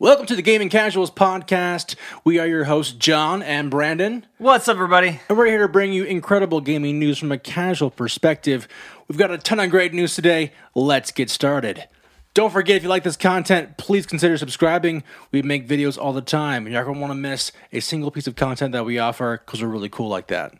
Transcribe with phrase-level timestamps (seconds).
[0.00, 1.94] Welcome to the Gaming Casuals podcast.
[2.24, 5.20] We are your hosts, John and Brandon, What's up, everybody?
[5.28, 8.66] and we're here to bring you incredible gaming news from a casual perspective.
[9.08, 10.52] We've got a ton of great news today.
[10.74, 11.86] Let's get started.
[12.32, 15.02] Don't forget, if you like this content, please consider subscribing.
[15.32, 16.64] We make videos all the time.
[16.66, 19.42] You're not going to want to miss a single piece of content that we offer
[19.44, 20.54] because we're really cool like that.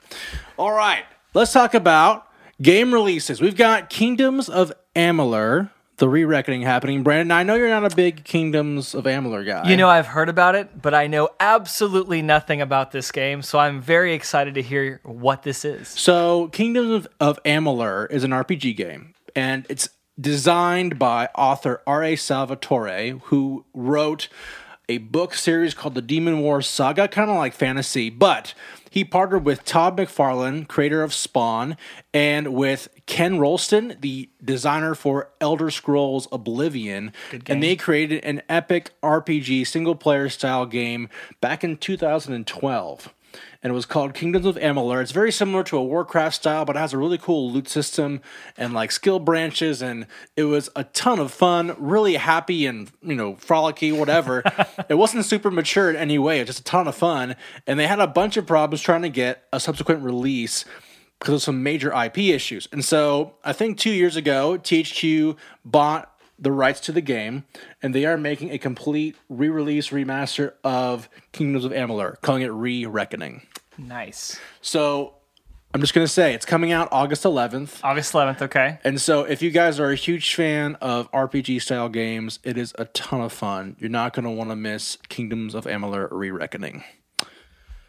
[0.59, 2.29] All right, let's talk about
[2.61, 3.41] game releases.
[3.41, 7.03] We've got Kingdoms of Amalur, the re-reckoning happening.
[7.03, 9.69] Brandon, I know you're not a big Kingdoms of Amalur guy.
[9.69, 13.59] You know, I've heard about it, but I know absolutely nothing about this game, so
[13.59, 15.89] I'm very excited to hear what this is.
[15.89, 22.17] So, Kingdoms of, of Amalur is an RPG game, and it's designed by author R.A.
[22.17, 24.29] Salvatore, who wrote
[24.89, 28.55] a book series called the Demon Wars Saga, kind of like fantasy, but
[28.91, 31.77] he partnered with Todd McFarlane, creator of Spawn,
[32.13, 37.13] and with Ken Rolston, the designer for Elder Scrolls Oblivion,
[37.47, 41.09] and they created an epic RPG single player style game
[41.41, 43.15] back in 2012
[43.63, 45.03] and it was called Kingdoms of Amalur.
[45.03, 48.21] It's very similar to a Warcraft style, but it has a really cool loot system
[48.57, 51.77] and like skill branches, and it was a ton of fun.
[51.79, 54.43] Really happy and you know frolicky, whatever.
[54.89, 56.39] it wasn't super mature in any way.
[56.39, 57.37] It was just a ton of fun,
[57.67, 60.65] and they had a bunch of problems trying to get a subsequent release
[61.19, 62.67] because of some major IP issues.
[62.73, 67.45] And so I think two years ago, THQ bought the rights to the game,
[67.83, 73.43] and they are making a complete re-release remaster of Kingdoms of Amalur, calling it Re-Reckoning.
[73.87, 74.39] Nice.
[74.61, 75.15] So
[75.73, 77.79] I'm just gonna say it's coming out August 11th.
[77.85, 78.79] August 11th, okay.
[78.83, 82.75] And so, if you guys are a huge fan of RPG style games, it is
[82.79, 83.77] a ton of fun.
[83.79, 86.83] You're not going to want to miss Kingdoms of Amalur Re Reckoning.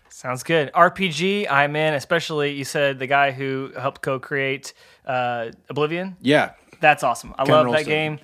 [0.10, 0.72] Sounds good.
[0.74, 4.74] RPG, I'm in, especially you said the guy who helped co create
[5.08, 6.18] uh, Oblivion.
[6.22, 6.52] Yeah.
[6.82, 7.34] That's awesome.
[7.40, 7.84] I Ken love Rolston.
[7.84, 8.20] that game.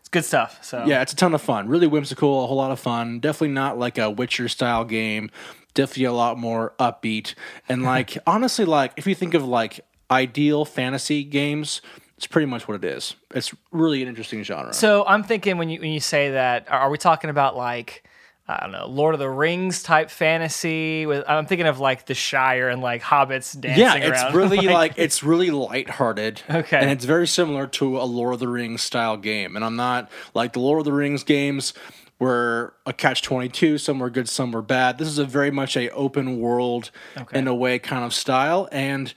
[0.00, 0.62] It's good stuff.
[0.62, 1.68] So, Yeah, it's a ton of fun.
[1.68, 3.20] Really whimsical, a whole lot of fun.
[3.20, 5.30] Definitely not like a Witcher style game.
[5.74, 7.34] Definitely a lot more upbeat.
[7.68, 9.80] And like, honestly, like, if you think of like
[10.10, 11.80] ideal fantasy games,
[12.16, 13.14] it's pretty much what it is.
[13.34, 14.72] It's really an interesting genre.
[14.72, 18.02] So I'm thinking when you when you say that, are are we talking about like
[18.50, 21.04] I don't know, Lord of the Rings type fantasy?
[21.04, 24.34] With I'm thinking of like the Shire and like hobbits dancing yeah, it's around.
[24.34, 26.42] really like, it's really lighthearted.
[26.48, 26.78] Okay.
[26.78, 29.54] And it's very similar to a Lord of the Rings style game.
[29.54, 31.74] And I'm not like the Lord of the Rings games
[32.18, 34.98] were a catch 22 some were good some were bad.
[34.98, 36.90] This is a very much a open world
[37.32, 38.68] in a way kind of style.
[38.72, 39.14] And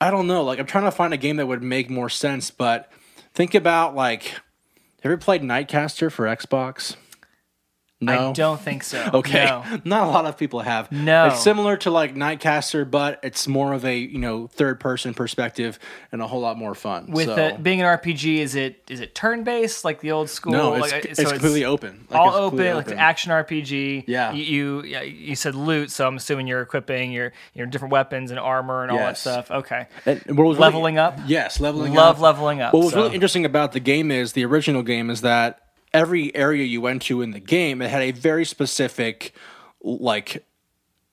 [0.00, 2.50] i don't know like i'm trying to find a game that would make more sense
[2.50, 2.90] but
[3.34, 4.40] think about like have
[5.04, 6.96] you ever played nightcaster for xbox
[8.00, 9.10] no I don't think so.
[9.14, 9.64] Okay, No.
[9.84, 10.92] not a lot of people have.
[10.92, 11.26] No.
[11.26, 15.78] it's similar to like Nightcaster, but it's more of a you know third person perspective
[16.12, 17.10] and a whole lot more fun.
[17.10, 20.30] With so, it being an RPG, is it is it turn based like the old
[20.30, 20.52] school?
[20.52, 24.04] no, it's, like, it's completely open, Like, all it's open, completely like the action RPG.
[24.06, 24.32] Yeah.
[24.32, 28.38] you, you you said loot, so I'm assuming you're equipping your your different weapons and
[28.38, 29.24] armor and all Yes.
[29.24, 29.50] that stuff.
[29.58, 31.18] Okay, And what was really- Leveling up?
[31.26, 32.22] Yes, leveling love up.
[32.22, 32.72] leveling up.
[32.74, 33.02] What was so.
[33.02, 35.60] really interesting about the game is the original game is that
[35.92, 39.34] every area you went to in the game it had a very specific
[39.82, 40.44] like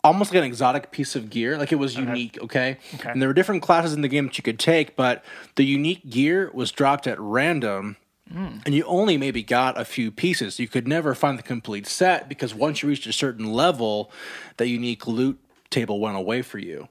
[0.04, 1.58] almost like an exotic piece of gear.
[1.58, 2.08] Like it was uh-huh.
[2.08, 2.78] unique okay?
[2.94, 3.10] Okay.
[3.10, 5.24] and there were different classes in the game that you could take but
[5.56, 7.98] the unique gear was dropped at random
[8.32, 8.58] hmm.
[8.66, 10.60] and you only maybe got a few pieces.
[10.60, 14.12] You could never find the complete set because once you reached a certain level
[14.58, 16.88] that unique loot table went away for you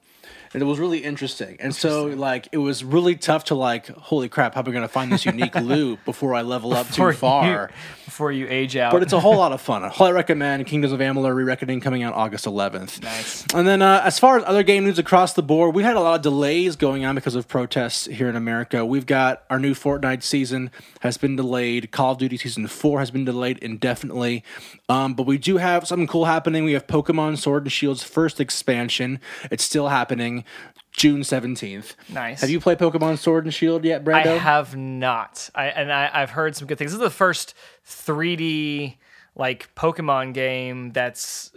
[0.55, 1.57] and it was really interesting.
[1.59, 4.83] And so, like, it was really tough to like, holy crap, how am I going
[4.83, 7.45] to find this unique loot before I level up Before too far?
[7.45, 8.93] you, before you age out.
[8.93, 9.83] But it's a whole lot of fun.
[9.83, 13.03] I highly recommend Kingdoms of Amalur Re-Reckoning coming out August 11th.
[13.03, 13.45] Nice.
[13.53, 15.99] And then, uh, as far as other game news across the board, we had a
[15.99, 18.85] lot of delays going on because of protests here in America.
[18.85, 21.91] We've got our new Fortnite season has been delayed.
[21.91, 24.41] Call of Duty season four has been delayed indefinitely.
[24.87, 26.63] Um, but we do have something cool happening.
[26.63, 29.19] We have Pokemon Sword and Shield's first expansion.
[29.51, 30.44] It's still happening.
[30.91, 31.93] June 17th.
[32.09, 32.41] Nice.
[32.41, 34.37] Have you played Pokemon Sword and Shield yet, I Brando?
[34.37, 35.49] have not.
[35.53, 36.91] I and I, I've heard some good things.
[36.91, 37.53] This is the first
[37.85, 38.95] 3D
[39.37, 41.51] like Pokemon game that's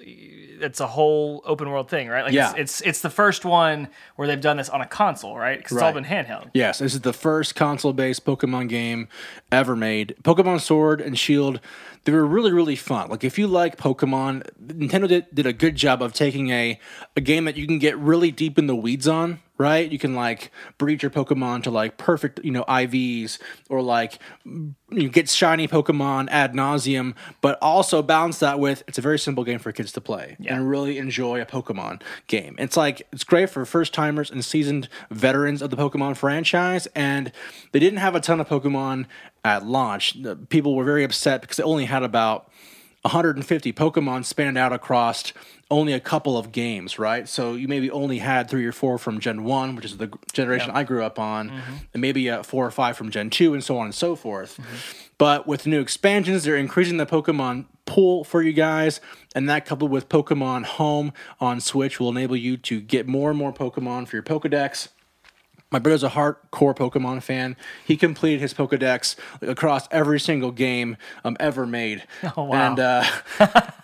[0.58, 2.24] that's a whole open world thing, right?
[2.24, 2.50] Like Yeah.
[2.50, 5.58] it's, it's it's the first one where they've done this on a console, right?
[5.58, 6.50] Because it's all been handheld.
[6.54, 9.06] Yes, this is the first console-based Pokemon game
[9.52, 10.16] ever made.
[10.22, 11.60] Pokemon Sword and Shield,
[12.04, 13.08] they were really, really fun.
[13.10, 16.80] Like if you like Pokemon, Nintendo did, did a good job of taking a
[17.16, 19.40] a game that you can get really deep in the weeds on.
[19.58, 24.20] Right, you can like breed your Pokemon to like perfect, you know, IVs or like
[24.44, 29.42] you get shiny Pokemon ad nauseum, but also balance that with it's a very simple
[29.42, 32.54] game for kids to play and really enjoy a Pokemon game.
[32.56, 37.32] It's like it's great for first timers and seasoned veterans of the Pokemon franchise, and
[37.72, 39.06] they didn't have a ton of Pokemon
[39.44, 40.16] at launch.
[40.50, 42.48] People were very upset because they only had about
[43.08, 45.32] 150 Pokemon spanned out across
[45.70, 47.28] only a couple of games, right?
[47.28, 50.70] So you maybe only had three or four from Gen 1, which is the generation
[50.72, 51.50] I grew up on,
[51.92, 54.58] and maybe uh, four or five from Gen 2, and so on and so forth.
[55.18, 59.00] But with new expansions, they're increasing the Pokemon pool for you guys,
[59.34, 63.38] and that coupled with Pokemon Home on Switch will enable you to get more and
[63.38, 64.88] more Pokemon for your Pokedex.
[65.70, 67.56] My brother's a hardcore Pokemon fan.
[67.84, 72.04] He completed his Pokedex across every single game um, ever made.
[72.36, 72.70] Oh, wow.
[72.70, 73.04] And uh,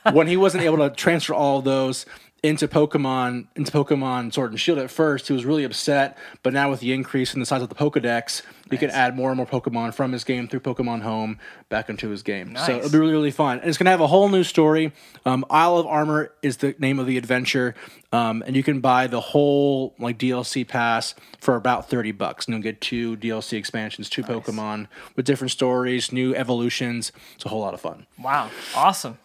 [0.13, 2.07] when he wasn't able to transfer all those
[2.43, 6.17] into Pokemon into Pokemon Sword and Shield at first, he was really upset.
[6.43, 9.31] But now with the increase in the size of the Pokedex, he can add more
[9.31, 11.39] and more Pokemon from his game through Pokemon Home
[11.69, 12.57] back into his game.
[12.57, 13.59] So it'll be really really fun.
[13.61, 14.93] And it's gonna have a whole new story.
[15.27, 17.75] Um, Isle of Armor is the name of the adventure,
[18.13, 22.47] um, and you can buy the whole like DLC pass for about thirty bucks.
[22.47, 27.13] And you'll get two DLC expansions, two Pokemon with different stories, new evolutions.
[27.35, 28.07] It's a whole lot of fun.
[28.19, 29.19] Wow, awesome.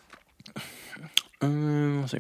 [1.42, 2.20] Um, let's see.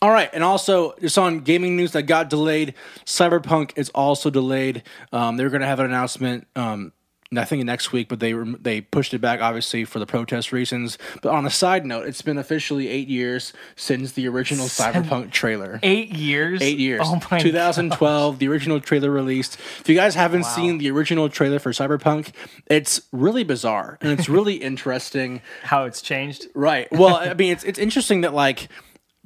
[0.00, 2.74] All right, and also just on gaming news that got delayed,
[3.04, 4.84] Cyberpunk is also delayed.
[5.12, 6.46] Um, they're going to have an announcement.
[6.54, 6.92] Um,
[7.36, 10.50] I think next week, but they rem- they pushed it back obviously for the protest
[10.50, 10.96] reasons.
[11.20, 15.78] But on a side note, it's been officially eight years since the original Cyberpunk trailer.
[15.82, 16.62] Eight years.
[16.62, 17.02] Eight years.
[17.04, 19.58] Oh my 2012, the original trailer released.
[19.80, 22.32] If you guys haven't seen the original trailer for Cyberpunk,
[22.66, 25.42] it's really bizarre and it's really interesting.
[25.62, 26.46] How it's changed.
[26.54, 26.88] Right.
[26.90, 28.68] Well, I mean, it's it's interesting that like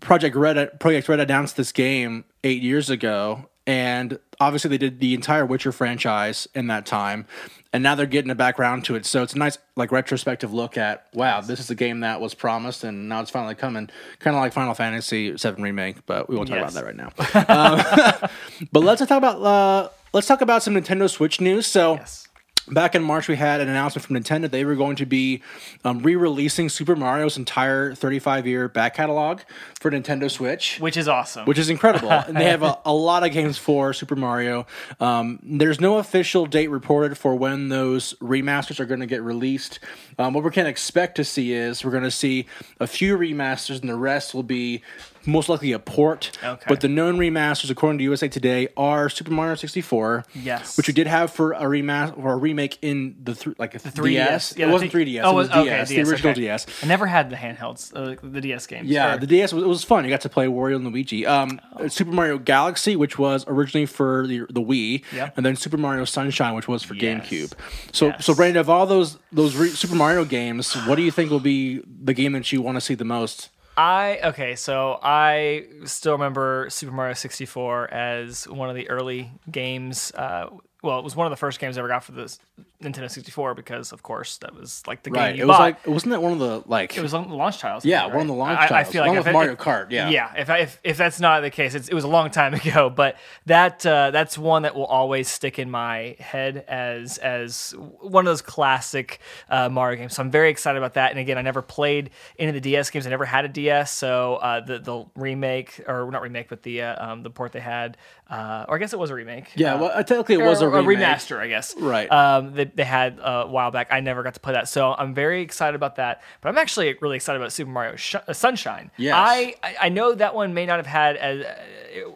[0.02, 5.14] Projekt Red Projekt Red announced this game eight years ago, and obviously they did the
[5.14, 7.24] entire Witcher franchise in that time,
[7.72, 9.06] and now they're getting it back around to it.
[9.06, 12.34] So it's a nice like retrospective look at wow, this is a game that was
[12.34, 13.88] promised, and now it's finally coming.
[14.18, 16.74] Kind of like Final Fantasy VII remake, but we won't talk Yes.
[16.74, 18.20] about that right now.
[18.24, 18.30] um,
[18.72, 21.66] but let's talk about uh, let's talk about some Nintendo Switch news.
[21.66, 21.94] So.
[21.94, 22.28] Yes.
[22.68, 24.48] Back in March, we had an announcement from Nintendo.
[24.48, 25.42] They were going to be
[25.84, 29.40] um, re-releasing Super Mario's entire 35-year back catalog
[29.80, 31.44] for Nintendo Switch, Which is awesome.
[31.46, 32.10] which is incredible.
[32.10, 34.64] and they have a, a lot of games for Super Mario.
[35.00, 39.80] Um, there's no official date reported for when those remasters are going to get released.
[40.16, 42.46] Um, what we can expect to see is we're going to see
[42.78, 44.82] a few remasters, and the rest will be
[45.26, 46.30] most likely a port.
[46.42, 46.64] Okay.
[46.68, 50.24] But the known remasters, according to USA Today, are Super Mario 64.
[50.34, 50.76] Yes.
[50.76, 53.78] Which we did have for a remaster or a remake in the th- like a
[53.78, 54.58] 3DS.
[54.58, 55.20] Yeah, it wasn't three- 3DS.
[55.24, 56.40] Oh, it was okay, DS, the original okay.
[56.40, 56.66] DS.
[56.82, 58.88] I never had the handhelds, uh, the DS games.
[58.88, 60.04] Yeah, Or- the DS was, it was fun.
[60.04, 61.26] You got to play Wario and Luigi.
[61.26, 61.88] Um, Oh.
[61.88, 65.36] Super Mario Galaxy, which was originally for the the Wii, Yep.
[65.36, 67.24] and then Super Mario Sunshine, which was for Yes.
[67.26, 67.52] GameCube.
[67.92, 68.24] So, Yes.
[68.26, 71.40] so Brandon, of all those those re- Super Mario games, what do you think will
[71.40, 73.48] be the game that you want to see the most?
[73.76, 80.12] I okay, so I still remember Super Mario 64 as one of the early games.
[80.14, 80.50] Uh,
[80.82, 82.36] well, it was one of the first games I ever got for the
[82.82, 85.60] Nintendo 64 because, of course, that was like the game Right, you it was bought.
[85.62, 87.84] like wasn't that one of the like it was on the launch titles.
[87.84, 88.12] Yeah, right?
[88.12, 89.86] one of the launch I, I titles, feel like along if with it- Mario Kart,
[89.90, 90.08] yeah.
[90.10, 90.32] yeah.
[90.36, 92.90] If, I, if if that's not the case, it's, it was a long time ago.
[92.90, 98.26] But that uh, that's one that will always stick in my head as as one
[98.26, 100.14] of those classic uh, Mario games.
[100.14, 101.10] So I'm very excited about that.
[101.10, 103.06] And again, I never played any of the DS games.
[103.06, 106.82] I never had a DS, so uh, the the remake or not remake, but the
[106.82, 107.96] uh, um, the port they had,
[108.30, 109.50] uh, or I guess it was a remake.
[109.54, 109.74] yeah.
[109.74, 110.98] Uh, Well, technically, it was a, remake.
[110.98, 111.74] remaster, I guess.
[111.76, 112.10] Right.
[112.10, 113.88] Um, that they had uh, a while back.
[113.90, 116.22] I never got to play that, so I'm very excited about that.
[116.40, 118.90] But I'm actually really excited about Super Mario Sh- uh, Sunshine.
[118.96, 119.14] Yes.
[119.16, 121.44] I I know that one may not have had as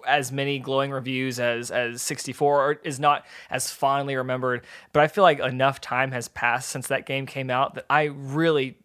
[0.07, 5.09] as many glowing reviews as as 64 or is not as fondly remembered, but I
[5.09, 8.77] feel like enough time has passed since that game came out that I really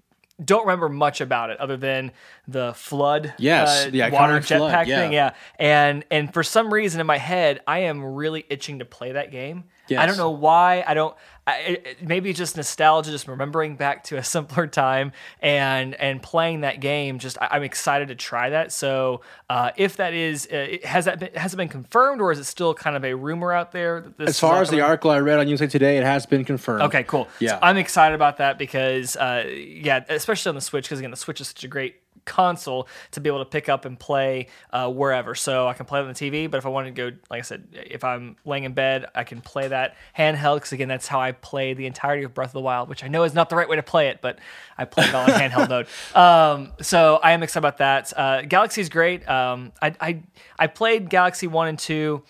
[0.43, 2.11] don't remember much about it other than
[2.47, 4.99] the flood Yes, uh, the water jetpack yeah.
[4.99, 8.85] thing yeah and and for some reason in my head i am really itching to
[8.85, 11.15] play that game i don't know why i don't
[11.47, 16.79] I, maybe just nostalgia just remembering back to a simpler time and and playing that
[16.79, 21.05] game just I, i'm excited to try that so uh, if that is uh, has
[21.05, 23.71] that been, has it been confirmed or is it still kind of a rumor out
[23.71, 26.25] there that this As far as the article I read on USA Today, it has
[26.25, 26.83] been confirmed.
[26.83, 27.27] Okay, cool.
[27.39, 27.51] Yeah.
[27.51, 31.17] So I'm excited about that because, uh, yeah, especially on the Switch, because again, the
[31.17, 34.89] Switch is such a great console to be able to pick up and play uh,
[34.89, 35.35] wherever.
[35.35, 37.39] So I can play it on the TV, but if I wanted to go, like
[37.39, 40.55] I said, if I'm laying in bed, I can play that handheld.
[40.55, 43.07] Because again, that's how I play the entirety of Breath of the Wild, which I
[43.07, 44.39] know is not the right way to play it, but
[44.77, 45.87] I play it all in handheld mode.
[46.15, 48.13] Um, so I am excited about that.
[48.17, 49.27] Uh, Galaxy's great.
[49.27, 50.23] Um, I, I
[50.57, 52.23] I played Galaxy One and Two.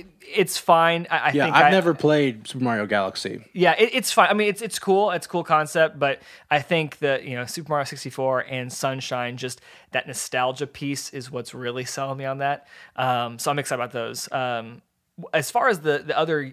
[0.00, 1.06] It, it's fine.
[1.10, 3.44] I, I Yeah, think I've I, never played Super Mario Galaxy.
[3.52, 4.28] yeah, it, it's fine.
[4.28, 5.10] I mean, it's it's cool.
[5.10, 6.20] It's a cool concept, but
[6.50, 9.60] I think that you know Super Mario 64 and Sunshine, just
[9.92, 12.66] that nostalgia piece is what's really selling me on that.
[12.96, 14.30] Um, so I'm excited about those.
[14.32, 14.82] Um,
[15.32, 16.52] as far as the the other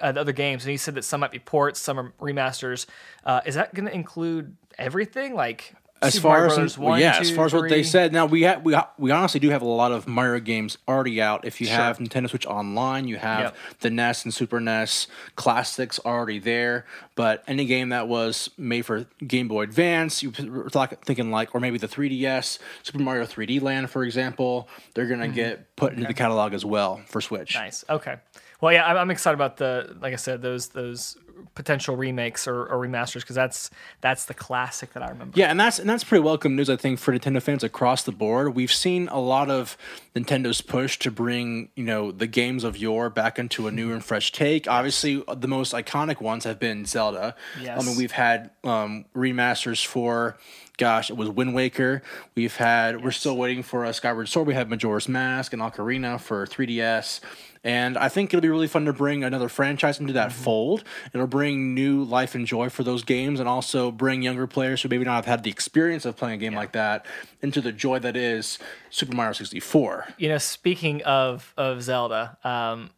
[0.00, 2.86] uh, the other games, and you said that some might be ports, some are remasters.
[3.24, 5.34] Uh, is that going to include everything?
[5.34, 7.82] Like as Super far as Brothers well, 1, yeah, as 2, far as what they
[7.82, 8.12] said.
[8.12, 11.20] Now we ha- we ha- we honestly do have a lot of Mario games already
[11.22, 11.44] out.
[11.44, 11.76] If you Sure.
[11.76, 13.56] have Nintendo Switch Online, you have Yep.
[13.80, 15.06] the NES and Super NES
[15.36, 16.84] classics already there.
[17.14, 21.54] But any game that was made for Game Boy Advance, you were talk- thinking like,
[21.54, 26.06] or maybe the 3DS, Super Mario 3D Land, for example, they're gonna get put into
[26.06, 27.54] the catalog as well for Switch.
[27.54, 27.64] Mm-hmm.
[27.64, 27.84] Nice.
[27.88, 28.16] Okay.
[28.60, 31.16] Well, yeah, I'm, I'm excited about the like I said those those
[31.54, 33.70] potential remakes or, or remasters because that's
[34.00, 35.38] that's the classic that I remember.
[35.38, 38.12] Yeah, and that's and that's pretty welcome news, I think, for Nintendo fans across the
[38.12, 38.54] board.
[38.54, 39.76] We've seen a lot of
[40.14, 44.04] Nintendo's push to bring you know the games of yore back into a new and
[44.04, 44.68] fresh take.
[44.68, 47.34] Obviously, the most iconic ones have been Zelda.
[47.60, 47.80] Yes.
[47.80, 50.38] I mean, we've had um, remasters for.
[50.78, 52.02] Gosh, it was Wind Waker.
[52.34, 53.04] We've had.
[53.04, 54.46] We're still waiting for a Skyward Sword.
[54.46, 57.20] We have Majora's Mask and Ocarina for 3DS.
[57.64, 60.82] And I think it'll be really fun to bring another franchise into that fold.
[61.12, 64.88] It'll bring new life and joy for those games and also bring younger players who
[64.88, 67.06] maybe not have had the experience of playing a game like that
[67.40, 68.58] into the joy that is
[68.90, 70.14] Super Mario 64.
[70.18, 72.90] You know, speaking of of Zelda, um,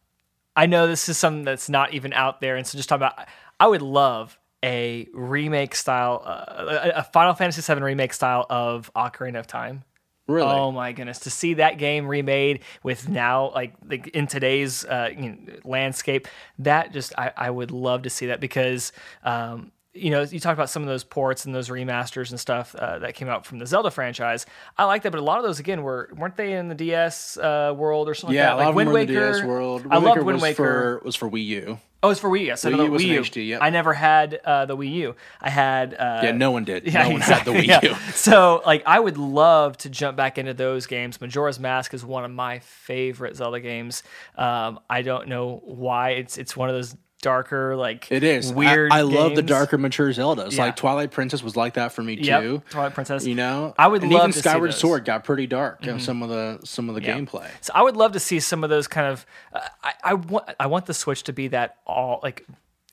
[0.55, 3.27] I know this is something that's not even out there, and so just talking about.
[3.57, 8.91] I would love a remake style, uh, a a Final Fantasy VII remake style of
[8.95, 9.83] Ocarina of Time.
[10.27, 10.49] Really?
[10.49, 11.19] Oh my goodness!
[11.19, 16.27] To see that game remade with now, like, like in today's uh, you know, landscape,
[16.59, 18.91] that just I, I would love to see that because
[19.23, 22.73] um, you know you talk about some of those ports and those remasters and stuff
[22.75, 24.47] uh, that came out from the Zelda franchise.
[24.79, 27.37] I like that, but a lot of those again were weren't they in the DS
[27.37, 28.63] uh, world or something yeah, like that?
[28.63, 29.25] a lot Like of Wind them were in Waker.
[29.27, 29.81] the DS world.
[29.91, 30.55] I Wind loved Waker Wind was Waker.
[30.55, 31.79] For, was for Wii U.
[32.05, 32.45] oh, it's for Wii.
[32.45, 33.21] Yes, Wii U was Wii U.
[33.21, 33.61] HD, yep.
[33.61, 35.15] I never had uh, the Wii U.
[35.41, 36.85] I had uh, Yeah, no one did.
[36.93, 37.89] yeah, no one exactly, had the Wii yeah.
[37.91, 38.11] U.
[38.11, 41.19] So, like, I would love to jump back into those games.
[41.19, 44.03] Majora's Mask is one of my favorite Zelda games.
[44.37, 46.11] Um, I don't know why.
[46.11, 46.95] It's it's one of those
[47.25, 48.91] darker, like It is weird.
[48.91, 50.53] I, I love the darker, mature Zeldas.
[50.55, 50.65] Yeah.
[50.65, 52.61] Like Twilight Princess was like that for me Yep, too.
[52.69, 53.25] Twilight Princess.
[53.25, 54.73] You know, I would and love even to Skyward.
[54.75, 57.17] Sword got pretty dark in some of the some of the Yeah.
[57.17, 57.49] gameplay.
[57.61, 59.25] So I would love to see some of those kind of.
[59.51, 62.45] Uh, I I want I want the Switch to be that all like.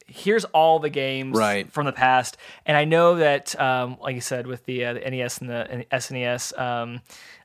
[0.07, 1.71] Here's all the games Right.
[1.73, 5.01] from the past, and I know that, um, like you said, with the, uh, the
[5.11, 7.01] NES and the and SNES, um,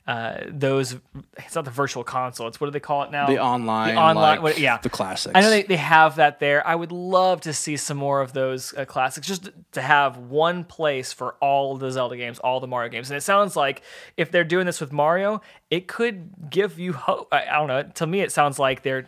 [0.06, 0.96] uh, those
[1.36, 2.48] it's not the virtual console.
[2.48, 3.26] It's what do they call it now?
[3.26, 5.34] The online, the online, like, what, yeah, the classics.
[5.34, 6.66] I know they, they have that there.
[6.66, 10.64] I would love to see some more of those uh, classics, just to have one
[10.64, 13.10] place for all the Zelda games, all the Mario games.
[13.10, 13.82] And it sounds like
[14.16, 17.28] if they're doing this with Mario, it could give you hope.
[17.30, 17.82] I, I don't know.
[17.82, 19.06] To me, it sounds like they're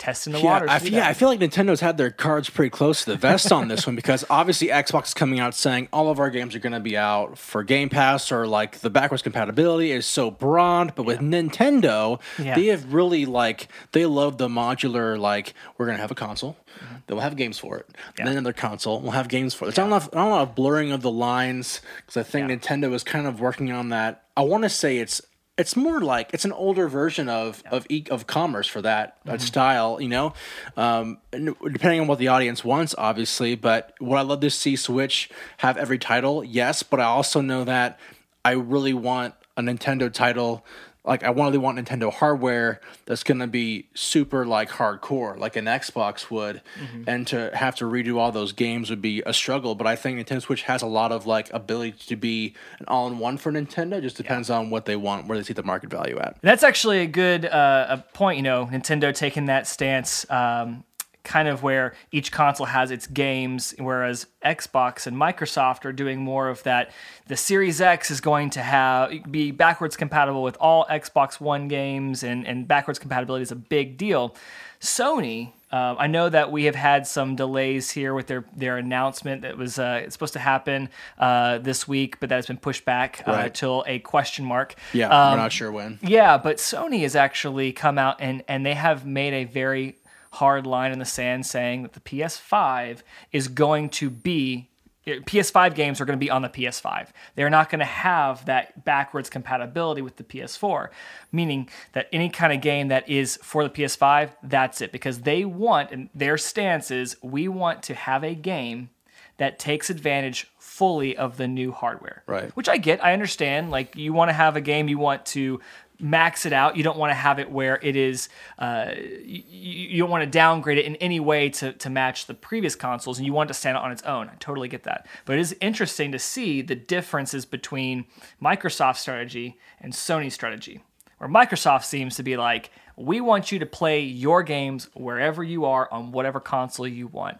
[0.00, 0.70] testing the Yeah, waters.
[0.70, 1.06] I, feel, yeah.
[1.08, 3.94] I feel like Nintendo's had their cards pretty close to the vest on this one
[3.94, 6.96] because obviously Xbox is coming out saying all of our games are going to be
[6.96, 10.94] out for Game Pass or like the backwards compatibility is so broad.
[10.96, 12.54] But with Nintendo, Yeah.
[12.56, 16.56] they have really like they love the modular like we're going to have a console,
[16.70, 16.94] Mm-hmm.
[17.08, 19.74] then we'll have games for it, and then another console, we'll have games for it.
[19.74, 22.56] There's not enough, not a lot of blurring of the lines because I think Yeah.
[22.56, 24.22] Nintendo is kind of working on that.
[24.36, 25.20] I want to say it's
[25.60, 29.36] it's more like it's an older version of of e- of commerce for that uh,
[29.36, 30.32] style, you know.
[30.76, 33.54] Um, depending on what the audience wants, obviously.
[33.56, 36.42] But would I love to see Switch have every title?
[36.42, 38.00] Yes, but I also know that
[38.42, 40.64] I really want a Nintendo title.
[41.04, 46.30] Like I really want Nintendo hardware that's gonna be super like hardcore, like an Xbox
[46.30, 46.60] would,
[47.06, 49.74] and to have to redo all those games would be a struggle.
[49.74, 53.38] But I think Nintendo Switch has a lot of like ability to be an all-in-one
[53.38, 53.94] for Nintendo.
[53.94, 56.36] It just depends on what they want, where they see the market value at.
[56.42, 58.36] That's actually a good uh, a point.
[58.36, 60.84] You know, Nintendo taking that stance, um,
[61.24, 66.48] kind of where each console has its games, whereas Xbox and Microsoft are doing more
[66.48, 66.90] of that.
[67.28, 72.22] The Series X is going to have be backwards compatible with all Xbox One games,
[72.22, 74.34] and and backwards compatibility is a big deal.
[74.80, 75.52] Sony.
[75.72, 79.56] Uh, I know that we have had some delays here with their, their announcement that
[79.56, 83.22] was uh, it's supposed to happen uh, this week, but that has been pushed back
[83.24, 83.54] uh, Right.
[83.54, 84.74] till a question mark.
[84.92, 86.00] Yeah, Um, we're not sure when.
[86.02, 89.94] yeah, but Sony has actually come out and and they have made a very
[90.32, 93.00] hard line in the sand saying that the PS5
[93.32, 94.68] is going to be
[95.06, 97.08] eh, PS5 games are going to be on the PS5.
[97.34, 100.88] They're not going to have that backwards compatibility with the PS4,
[101.32, 105.44] meaning that any kind of game that is for the PS5, that's it because they
[105.44, 108.90] want and their stance is we want to have a game
[109.38, 112.22] that takes advantage fully of the new hardware.
[112.26, 112.54] Right.
[112.56, 113.02] Which I get.
[113.02, 113.70] I understand.
[113.70, 115.60] Like you want to have a game, you want to
[116.00, 116.76] max it out.
[116.76, 118.28] You don't want to have it where it is.
[118.58, 122.34] Uh, you, you don't want to downgrade it in any way to to match the
[122.34, 124.28] previous consoles, and you want it to stand on its own.
[124.28, 125.06] I totally get that.
[125.24, 128.06] But it is interesting to see the differences between
[128.42, 130.82] Microsoft's strategy and Sony's strategy.
[131.18, 135.66] Where Microsoft seems to be like, we want you to play your games wherever you
[135.66, 137.38] are on whatever console you want.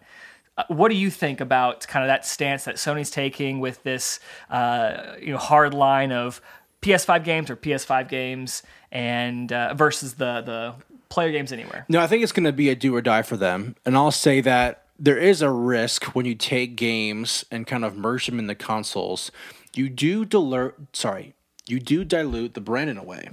[0.57, 4.19] uh, what do you think about kind of that stance that Sony's taking with this
[4.49, 6.41] uh, you know hard line of
[6.81, 10.73] PS5 games or PS5 games and uh, versus the the
[11.09, 11.85] player games anywhere?
[11.89, 13.75] No, I think it's going to be a do or die for them.
[13.85, 17.97] And I'll say that there is a risk when you take games and kind of
[17.97, 19.31] merge them in the consoles.
[19.75, 21.33] You do dilute, sorry,
[21.67, 23.27] you do dilute the brand in a way.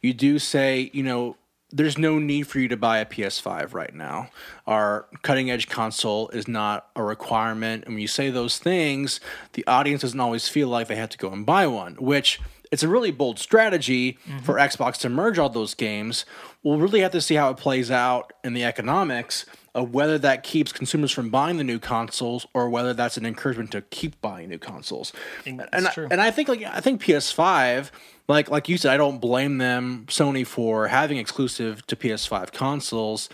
[0.00, 1.36] You do say, you know,
[1.70, 4.28] there's no need for you to buy a PS5 right now.
[4.66, 7.84] Our cutting edge console is not a requirement.
[7.84, 9.20] And when you say those things,
[9.54, 12.40] the audience doesn't always feel like they have to go and buy one, which
[12.72, 14.38] it's a really bold strategy mm-hmm.
[14.38, 16.24] for Xbox to merge all those games.
[16.62, 20.42] We'll really have to see how it plays out in the economics of whether that
[20.42, 24.48] keeps consumers from buying the new consoles or whether that's an encouragement to keep buying
[24.48, 25.12] new consoles.
[25.46, 26.08] And, I, true.
[26.10, 27.90] and I think like I think PS5
[28.28, 33.28] like like you said I don't blame them Sony for having exclusive to PS5 consoles.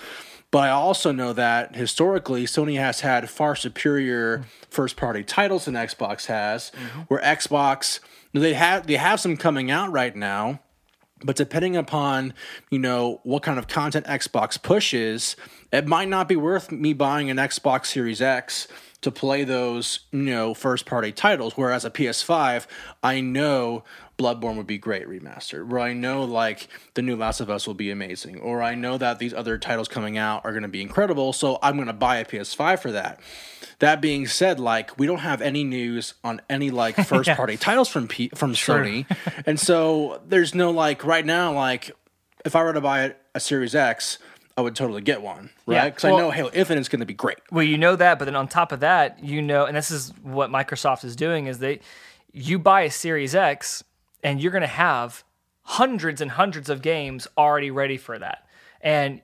[0.51, 4.45] But I also know that historically, Sony has had far superior mm.
[4.71, 6.71] first party titles than Xbox has.
[6.71, 7.01] Mm-hmm.
[7.03, 8.01] Where Xbox,
[8.33, 10.61] they have they have some coming out right now,
[11.23, 12.33] but depending upon
[12.71, 15.37] you know what kind of content Xbox pushes,
[15.71, 18.69] it might not be worth me buying an Xbox Series X
[19.03, 21.59] to play those you know first party titles.
[21.59, 22.67] Whereas a PS5,
[23.03, 23.85] I know
[24.19, 25.69] Bloodborne would be great remastered.
[25.69, 28.99] Where I know like the new Last of Us will be amazing, or I know
[28.99, 31.33] that these other titles coming out are going to be incredible.
[31.33, 33.21] So I'm going to buy a PS5 for that.
[33.79, 37.89] That being said, like we don't have any news on any like first party titles
[37.89, 39.07] from P- from Sony,
[39.47, 41.93] and so there's no like right now like
[42.45, 44.19] if I were to buy a Series X.
[44.57, 45.85] I would totally get one, right?
[45.95, 47.39] Because I well- know Halo Infinite's going to be great.
[47.53, 50.13] Well, you know that, but then on top of that, you know, and this is
[50.25, 51.79] what Microsoft is doing is they
[52.33, 53.85] you buy a Series X
[54.23, 55.25] and you're going to have
[55.63, 58.47] hundreds and hundreds of games already ready for that.
[58.81, 59.21] And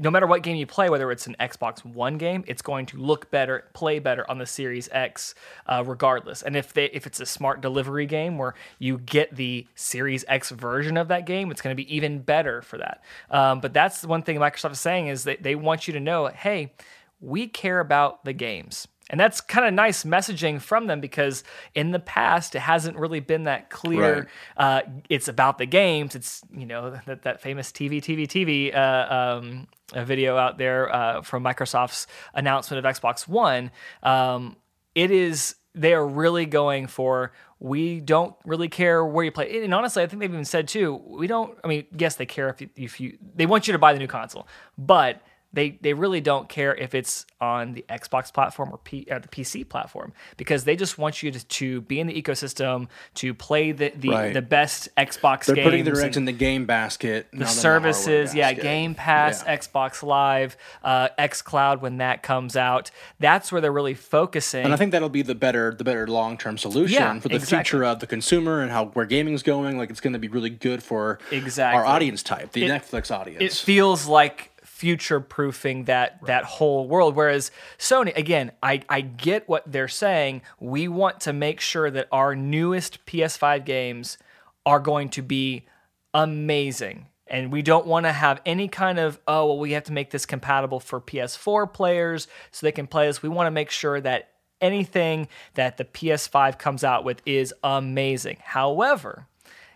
[0.00, 2.96] no matter what game you play, whether it's an Xbox One game, it's going to
[2.96, 5.34] look better, play better on the Series X,
[5.66, 6.42] uh, regardless.
[6.42, 10.50] And if they if it's a smart delivery game where you get the Series X
[10.50, 13.02] version of that game, it's going to be even better for that.
[13.30, 16.28] Um, but that's one thing Microsoft is saying is that they want you to know,
[16.28, 16.72] hey,
[17.20, 18.86] we care about the games.
[19.10, 21.44] And that's kind of nice messaging from them because
[21.74, 24.28] in the past it hasn't really been that clear.
[24.56, 26.14] Uh, it's about the games.
[26.14, 31.22] It's you know that that famous TV TV TV uh, um, video out there uh,
[31.22, 33.70] from Microsoft's announcement of Xbox One.
[34.02, 34.56] Um,
[34.94, 39.64] it is they are really going for we don't really care where you play.
[39.64, 41.58] And honestly, I think they've even said too, we don't.
[41.64, 43.98] I mean, yes, they care if you, if you they want you to buy the
[43.98, 48.78] new console, but they they really don't care if it's on the Xbox platform or,
[48.78, 52.20] P, or the PC platform because they just want you to, to be in the
[52.22, 54.34] ecosystem to play the the, Right.
[54.34, 55.64] the best Xbox They're games.
[55.66, 57.28] putting their and- eggs in the game basket.
[57.32, 59.56] the services, yeah, Game Pass, Yeah.
[59.56, 62.90] Xbox Live, uh, X Cloud when that comes out.
[63.20, 64.64] That's where they're really focusing.
[64.64, 67.36] And I think that'll be the better, the better long term solution Yeah, for the
[67.36, 67.56] exactly.
[67.64, 69.78] future of the consumer and how where gaming's going.
[69.78, 71.78] Like it's going to be really good for Exactly.
[71.78, 73.42] our audience type, the It- Netflix audience.
[73.42, 77.16] it feels like future proofing that that whole world.
[77.16, 80.42] Whereas sony again I, I get what they're saying.
[80.60, 84.18] We want to make sure that our newest ps5 games
[84.64, 85.66] are going to be
[86.14, 87.06] amazing.
[87.26, 90.10] And we don't want to have any kind of oh well we have to make
[90.10, 93.20] this compatible for ps4 players so they can play this.
[93.20, 98.36] We want to make sure that anything that the ps5 comes out with is amazing.
[98.44, 99.26] However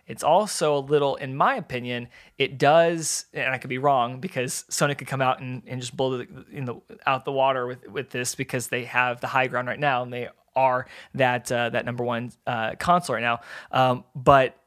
[0.07, 4.65] it's also a little, in my opinion, it does, and I could be wrong because
[4.69, 7.87] Sony could come out and, and just blow the, in the out the water with
[7.87, 11.69] with this because they have the high ground right now and they are that uh,
[11.69, 13.39] that number one uh, console right now.
[13.71, 14.57] Um, but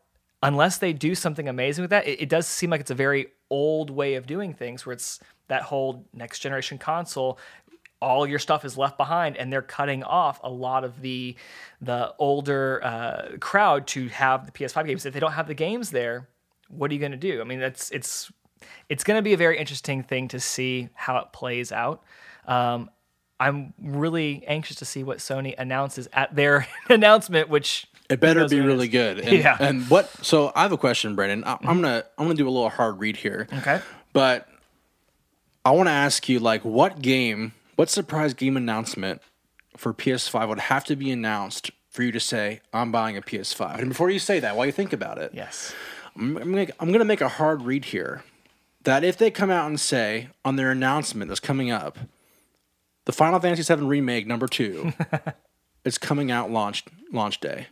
[0.42, 3.29] unless they do something amazing with that, it, it does seem like it's a very
[3.51, 7.38] old way of doing things where it's that whole next generation console
[8.00, 11.35] all your stuff is left behind and they're cutting off a lot of the
[11.80, 15.90] the older uh, crowd to have the PS5 games if they don't have the games
[15.90, 16.28] there
[16.68, 18.30] what are you going to do i mean that's it's
[18.88, 22.02] it's going to be a very interesting thing to see how it plays out
[22.46, 22.90] um,
[23.38, 28.61] i'm really anxious to see what sony announces at their announcement which It better be
[28.61, 28.92] really is.
[28.92, 29.20] good.
[29.20, 29.56] And, Yeah.
[29.59, 30.09] And what?
[30.24, 31.42] So I have a question, Brandon.
[31.44, 33.48] I, I'm gonna I'm gonna do a little hard read here.
[33.52, 33.80] Okay.
[34.12, 34.48] But
[35.64, 39.22] I want to ask you, like, what game, what surprise game announcement
[39.76, 43.78] for PS5 would have to be announced for you to say, "I'm buying a PS5"?
[43.78, 45.74] And before you say that, while you think about it, yes
[46.16, 48.22] I'm, I'm gonna, I'm gonna make a hard read here.
[48.84, 51.98] That if they come out and say on their announcement that's coming up,
[53.04, 54.92] the Final Fantasy VII remake number two
[55.84, 57.66] is coming out launch launch day.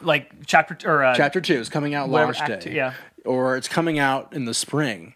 [0.00, 2.94] like chapter or uh, Chapter two is coming out launch day, two, yeah.
[3.24, 5.14] or it's coming out in the spring.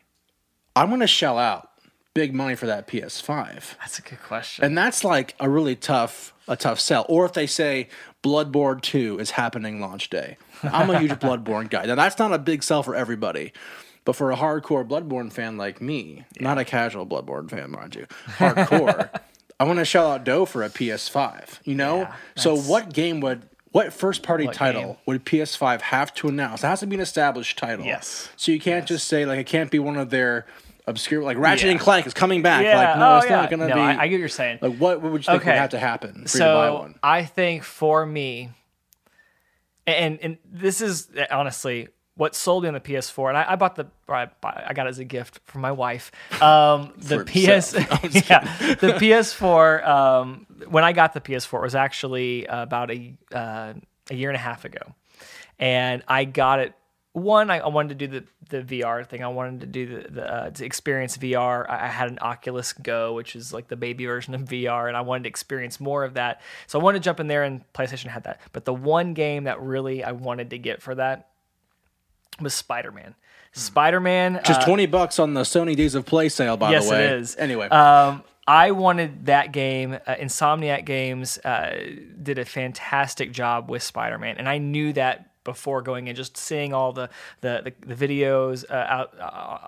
[0.77, 1.71] I'm gonna shell out
[2.15, 3.77] big money for that PS5?
[3.81, 4.65] That's a good question.
[4.65, 7.07] And that's like a really tough a tough sell.
[7.09, 7.89] Or if they say
[8.23, 10.37] Bloodborne 2 is happening launch day.
[10.63, 11.87] I'm a huge Bloodborne guy.
[11.87, 13.53] Now that's not a big sell for everybody.
[14.05, 18.07] But for a hardcore Bloodborne fan like me, not a casual Bloodborne fan, mind you,
[18.37, 19.09] hardcore,
[19.61, 21.61] I want to shell out dough for a PS5.
[21.65, 24.97] You know, Yeah, so what game would what first party What title game?
[25.07, 26.65] would PS5 have to announce?
[26.65, 27.85] It has to be an established title.
[27.87, 28.29] Yes.
[28.37, 30.47] So you can't just say like it can't be one of their
[30.87, 32.65] obscure like Ratchet and Clank is coming back.
[32.65, 33.37] yeah, Like no, oh, it's yeah.
[33.43, 33.73] not to no, be.
[33.73, 34.59] I, I get what you're saying.
[34.61, 35.51] like what, what would you think Okay.
[35.53, 36.95] would have to happen for you to buy so one?
[37.03, 38.51] I think for me,
[39.87, 43.75] and and this is honestly what sold me on the PS4, and I, I bought
[43.75, 46.13] the or I, bought- I got it as a gift from my wife.
[46.43, 47.33] Um, the For PS,
[48.29, 49.87] yeah, the PS4.
[49.87, 53.73] Um, when I got the PS4, it was actually about a uh,
[54.11, 54.95] a year and a half ago,
[55.59, 56.75] and I got it.
[57.13, 59.23] One, I, I wanted to do the, the VR thing.
[59.23, 61.69] I wanted to do the, the uh, to experience VR.
[61.69, 64.97] I, I had an Oculus Go, which is like the baby version of VR, and
[64.97, 66.41] I wanted to experience more of that.
[66.67, 68.41] So I wanted to jump in there, and PlayStation had that.
[68.53, 71.29] But the one game that really I wanted to get for that
[72.41, 73.15] was Spider Man.
[73.53, 76.93] Spider Man, Just twenty bucks on the Sony Days of Play sale, by yes, the
[76.93, 77.03] way.
[77.03, 77.37] Yes, it is.
[77.37, 79.99] Anyway, um, I wanted that game.
[80.07, 81.79] Uh, Insomniac Games uh,
[82.23, 86.17] did a fantastic job with Spider Man, and I knew that before going in.
[86.17, 87.09] Just seeing all the
[87.41, 89.25] the, the, the videos uh, out uh,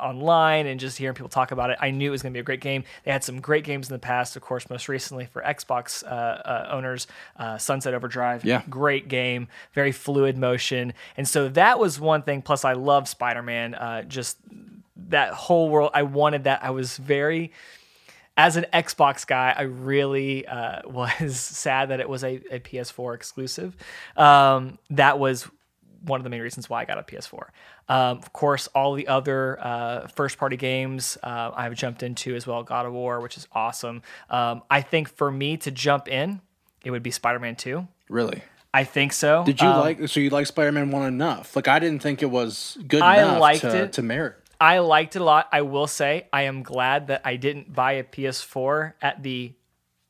[0.06, 2.40] online and just hearing people talk about it, I knew it was going to be
[2.40, 2.84] a great game.
[3.04, 6.06] They had some great games in the past, of course, most recently for Xbox uh,
[6.06, 7.06] uh, owners,
[7.36, 8.44] uh, Sunset Overdrive.
[8.44, 8.62] Yeah.
[8.68, 12.42] great game, very fluid motion, and so that was one thing.
[12.42, 13.74] Plus, I love Spider Man.
[13.74, 14.38] Uh, just
[15.08, 15.90] that whole world.
[15.94, 16.64] I wanted that.
[16.64, 17.52] I was very
[18.36, 23.14] as an Xbox guy, I really uh, was sad that it was a, a PS4
[23.14, 23.76] exclusive.
[24.16, 25.48] Um, that was
[26.04, 27.48] one of the main reasons why I got a PS4.
[27.88, 32.46] Um, of course, all the other uh, first party games uh, I've jumped into as
[32.46, 32.62] well.
[32.62, 34.02] God of War, which is awesome.
[34.30, 36.40] Um, I think for me to jump in,
[36.84, 37.86] it would be Spider Man 2.
[38.08, 38.42] really.
[38.76, 39.44] I think so.
[39.44, 40.08] Did you Um, like?
[40.08, 41.54] So you like Spider Man One enough?
[41.54, 43.92] Like I didn't think it was good I enough liked to, it.
[43.92, 44.34] to merit.
[44.60, 45.48] I liked it a lot.
[45.52, 49.52] I will say I am glad that I didn't buy a PS4 at the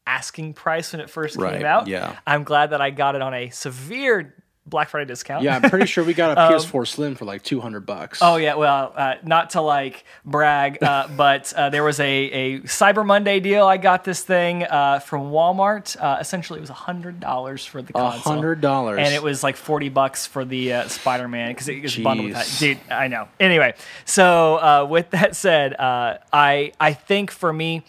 [0.06, 1.88] asking price when it first Right, came out.
[1.88, 2.16] yeah.
[2.26, 4.34] I'm glad that I got it on a severe
[4.66, 5.42] Black Friday discount.
[5.44, 8.22] Yeah, I'm pretty sure we got a PS4 Slim for like 200 bucks.
[8.22, 12.04] Um, Oh yeah, well, uh, not to like brag, uh, but uh, there was a,
[12.06, 13.66] a Cyber Monday deal.
[13.66, 15.96] I got this thing uh, from Walmart.
[16.00, 18.36] Uh, essentially, it was hundred dollars for the console.
[18.42, 18.98] $100.
[18.98, 22.28] and it was like forty bucks for the uh, Spider Man because it was bundled
[22.30, 22.56] with that.
[22.58, 23.28] Dude, I know.
[23.38, 23.74] Anyway,
[24.06, 27.84] so uh, with that said, uh, I I think for me,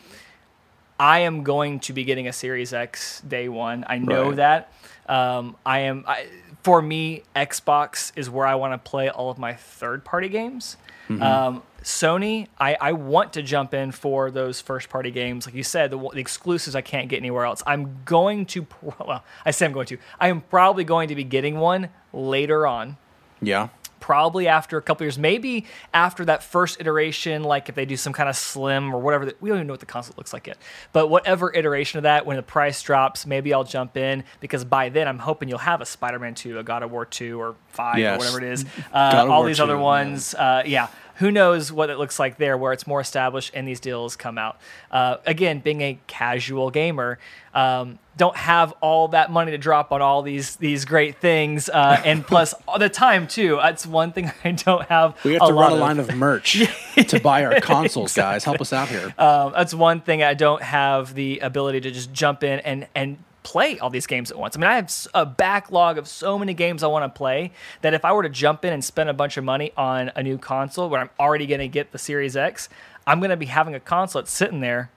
[0.99, 3.85] I am going to be getting a Series X day one.
[3.87, 4.35] I know Right.
[4.35, 4.71] that.
[5.07, 6.03] Um, I am.
[6.07, 6.25] I,
[6.65, 10.77] for me, Xbox is where I want to play all of my third party games.
[11.07, 11.21] Mm-hmm.
[11.21, 15.45] Um, Sony, I, I want to jump in for those first party games.
[15.45, 17.61] Like you said, the, the exclusives I can't get anywhere else.
[17.67, 19.99] I'm going to, well, I say I'm going to.
[20.19, 22.97] I am probably going to be getting one later on
[23.41, 23.69] yeah.
[23.99, 28.13] Probably after a couple years, maybe after that first iteration, like if they do some
[28.13, 29.25] kind of slim or whatever.
[29.25, 30.57] That, we don't even know what the console looks like yet.
[30.93, 34.89] But whatever iteration of that, when the price drops, maybe I'll jump in because by
[34.89, 37.97] then I'm hoping you'll have a Spider-Man 2, a God of War 2, or 5,
[37.99, 38.15] Yes.
[38.15, 38.65] or whatever it is.
[38.93, 39.79] Uh, all War these 2, other yeah.
[39.81, 40.35] ones.
[40.35, 40.87] Uh, yeah.
[41.15, 44.37] Who knows what it looks like there, where it's more established and these deals come
[44.37, 44.57] out.
[44.91, 47.19] Uh, again, being a casual gamer,
[47.53, 52.01] um, don't have all that money to drop on all these these great things, uh,
[52.05, 53.57] and plus all the time too.
[53.61, 55.17] That's one thing I don't have.
[55.23, 55.79] We have to run a of.
[55.81, 56.63] line of merch
[56.95, 58.43] to buy our consoles, guys.
[58.43, 59.13] Help us out here.
[59.17, 63.17] Um, that's one thing I don't have the ability to just jump in and and
[63.45, 64.57] play all these games at once.
[64.57, 67.93] I mean, I have a backlog of so many games I want to play that
[67.93, 70.39] if I were to jump in and spend a bunch of money on a new
[70.39, 72.67] console where I'm already going to get the Series X,
[73.05, 74.89] I'm going to be having a console that's sitting there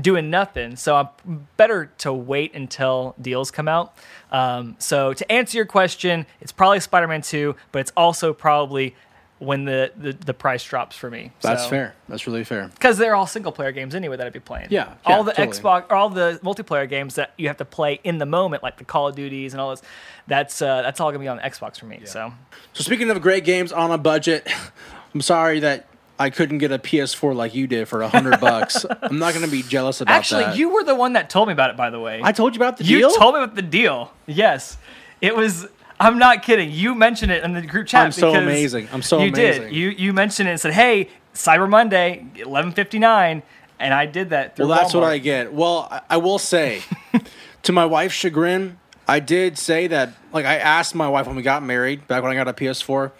[0.00, 0.76] doing nothing.
[0.76, 3.96] So I'm better to wait until deals come out.
[4.30, 8.94] Um, so to answer your question, it's probably Spider-Man 2, but it's also probably
[9.38, 11.30] when the, the, the price drops for me.
[11.42, 11.94] That's So- fair.
[12.08, 12.68] That's really fair.
[12.74, 14.68] because they're all single player games anyway that I'd be playing.
[14.70, 15.56] Yeah, all yeah, the totally.
[15.58, 18.78] Xbox, or all the multiplayer games that you have to play in the moment, like
[18.78, 19.82] the Call of Duties and all this.
[20.26, 22.00] That's uh, that's all gonna be on the Xbox for me.
[22.04, 22.32] So
[22.72, 24.48] So speaking of great games on a budget,
[25.14, 25.86] I'm sorry that
[26.18, 28.84] I couldn't get a PS4 like you did for a hundred bucks.
[29.02, 30.48] I'm not going to be jealous about actually, that.
[30.48, 31.76] Actually, you were the one that told me about it.
[31.76, 33.10] By the way, I told you about the you deal.
[33.10, 34.12] You told me about the deal.
[34.26, 34.76] Yes,
[35.20, 35.68] it was.
[36.00, 36.70] I'm not kidding.
[36.70, 38.04] You mentioned it in the group chat.
[38.04, 38.88] I'm so amazing.
[38.92, 39.62] I'm so you amazing.
[39.64, 39.72] did.
[39.74, 43.42] You you mentioned it and said, "Hey, Cyber Monday, 11:59,"
[43.80, 44.56] and I did that.
[44.56, 45.52] Through Well, that's what I get.
[45.52, 46.82] Well, I, I will say,
[47.62, 50.10] to my wife's chagrin, I did say that.
[50.32, 53.10] Like, I asked my wife when we got married, back when I got a PS4,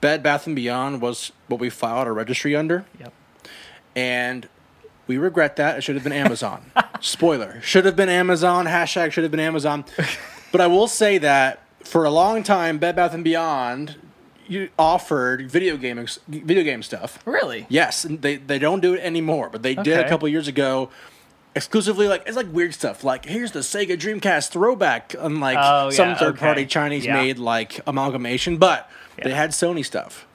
[0.00, 3.12] Bed Bath and Beyond was what we filed a registry under, Yep.
[3.96, 4.48] and
[5.06, 5.76] We regret that.
[5.78, 6.70] It should have been Amazon.
[7.00, 7.60] Spoiler.
[7.62, 8.66] Should have been Amazon.
[8.66, 9.84] Hashtag should have been Amazon.
[10.52, 13.96] But I will say that for a long time, Bed Bath and Beyond
[14.46, 17.18] you offered video game ex- video game stuff.
[17.24, 17.64] Really?
[17.70, 20.90] Yes, and they they don't do it anymore, but they did a couple years ago.
[21.56, 23.04] Exclusively, like it's like weird stuff.
[23.04, 26.68] Like here's the Sega Dreamcast throwback, unlike Oh, some third party okay.
[26.68, 27.14] Chinese Yeah.
[27.14, 28.56] made like amalgamation.
[28.58, 28.90] But
[29.22, 30.26] they had Sony stuff,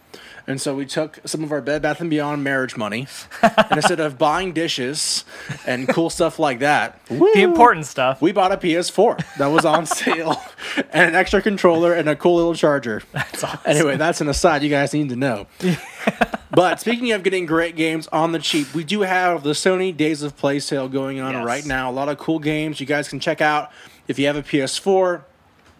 [0.49, 3.07] and so we took some of our Bed Bath and Beyond marriage money,
[3.41, 5.23] and instead of buying dishes
[5.65, 8.21] and cool stuff like that, The important stuff.
[8.21, 10.41] we bought a PS4 that was on sale,
[10.91, 13.01] and an extra controller and a cool little charger.
[13.13, 13.59] That's awesome.
[13.65, 15.47] Anyway, that's an aside you guys need to know.
[16.51, 20.23] but speaking of getting great games on the cheap, we do have the Sony Days
[20.23, 21.45] of Play sale going on Yes.
[21.45, 21.89] right now.
[21.89, 23.71] A lot of cool games you guys can check out
[24.07, 25.21] if you have a PS4.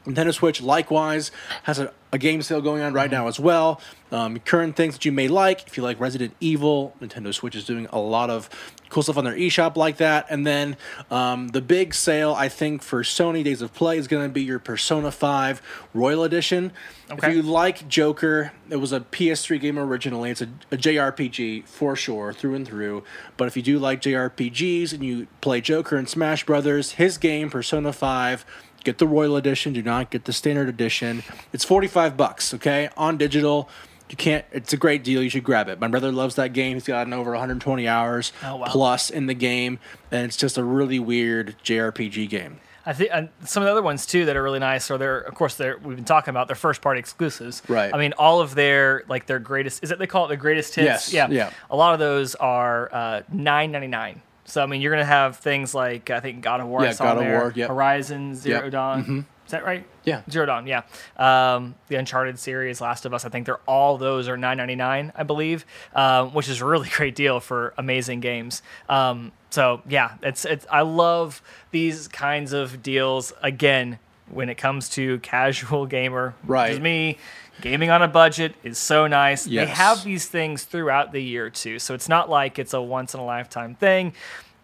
[0.05, 1.32] Nintendo Switch likewise
[1.63, 3.82] has a, a game sale going on right now as well.
[4.12, 5.67] Um, current things that you may like.
[5.67, 8.50] If you like Resident Evil, Nintendo Switch is doing a lot of
[8.89, 10.26] cool stuff on their eShop like that.
[10.30, 10.76] And then
[11.12, 14.41] um, the big sale, I think, for Sony Days of Play is going to be
[14.41, 15.62] your Persona 5
[15.93, 16.72] Royal Edition.
[17.12, 17.30] Okay.
[17.30, 20.32] If you like Joker, it was a PS3 game originally.
[20.32, 23.04] It's a, a JRPG for sure, through and through.
[23.38, 27.50] But if you do like JRPGs and you play Joker and Smash Brothers, his game,
[27.50, 28.45] Persona 5,
[28.84, 29.74] get the Royal Edition.
[29.74, 31.24] Do not get the Standard Edition.
[31.54, 32.89] It's 45 bucks, okay?
[32.98, 33.70] On digital.
[34.10, 35.22] You can't, it's a great deal.
[35.22, 35.80] You should grab it.
[35.80, 36.74] My brother loves that game.
[36.76, 38.65] He's gotten over 120 hours Oh, wow.
[38.68, 39.78] plus in the game.
[40.12, 42.60] And it's just a really weird JRPG game.
[42.88, 43.12] I think
[43.46, 45.78] some of the other ones too that are really nice are their, of course, they're
[45.78, 47.62] we've been talking about their first party exclusives.
[47.68, 47.94] Right.
[47.94, 50.74] I mean, all of their like their greatest is it they call it the greatest
[50.74, 50.86] hits?
[50.86, 51.28] Yes, Yeah.
[51.30, 51.52] yeah.
[51.70, 54.24] A lot of those are uh, nine ninety nine.
[54.50, 56.84] So I mean, you're gonna have things like I think God of War.
[56.84, 57.70] Yeah, God of there, War, yep.
[57.70, 58.70] Horizon Zero Yep, Mm-hmm.
[58.72, 59.26] Dawn.
[59.46, 59.84] Is that right?
[60.04, 60.22] Yeah.
[60.30, 60.68] Zero Dawn.
[60.68, 60.84] Yeah.
[61.18, 63.26] Um, the Uncharted series, Last of Us.
[63.26, 65.12] I think they're all those are nine ninety nine.
[65.16, 68.62] I believe, um, which is a really great deal for amazing games.
[68.88, 70.68] Um, so yeah, it's it's.
[70.72, 73.34] I love these kinds of deals.
[73.42, 73.98] Again,
[74.32, 76.72] when it comes to casual gamer, which Right.
[76.72, 77.18] is me.
[77.62, 79.44] Gaming on a budget is so nice.
[79.44, 83.13] They have these things throughout the year too, so it's not like it's a once
[83.13, 84.13] in a lifetime thing.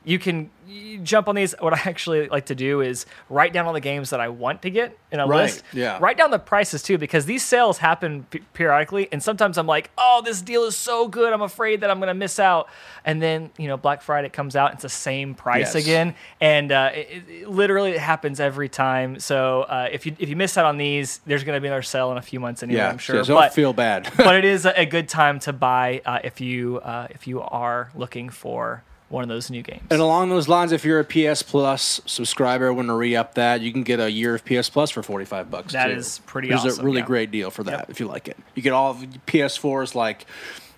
[0.06, 1.54] You can you jump on these.
[1.60, 4.62] What I actually like to do is write down all the games that I want
[4.64, 5.64] to get in a Right, list.
[5.74, 5.98] yeah.
[6.02, 9.90] Write down the prices too, because these sales happen p- periodically, and sometimes I'm like,
[9.98, 12.68] "Oh, this deal is so good, I'm afraid that I'm going to miss out."
[13.06, 15.84] And then you know, Black Friday comes out, it's the same price Yes.
[15.84, 19.20] again, and uh, it, it, literally it happens every time.
[19.20, 21.84] So uh, if you if you miss out on these, there's going to be another
[21.84, 22.80] sale in a few months anyway.
[22.80, 23.24] Yeah, I'm sure.
[23.24, 24.12] so don't But- feel bad.
[24.18, 27.42] but it is a, a good time to buy uh, if you uh, if you
[27.42, 29.84] are looking for one of those new games.
[29.92, 33.72] And along those lines, if you're a PS Plus subscriber, want to re-up that, you
[33.72, 35.74] can get a year of PS Plus for 45 bucks.
[35.74, 35.94] That too.
[35.94, 37.06] is pretty There's a really yeah.
[37.06, 37.90] great deal for that Yep.
[37.90, 38.38] if you like it.
[38.56, 40.26] You get all of PS4's like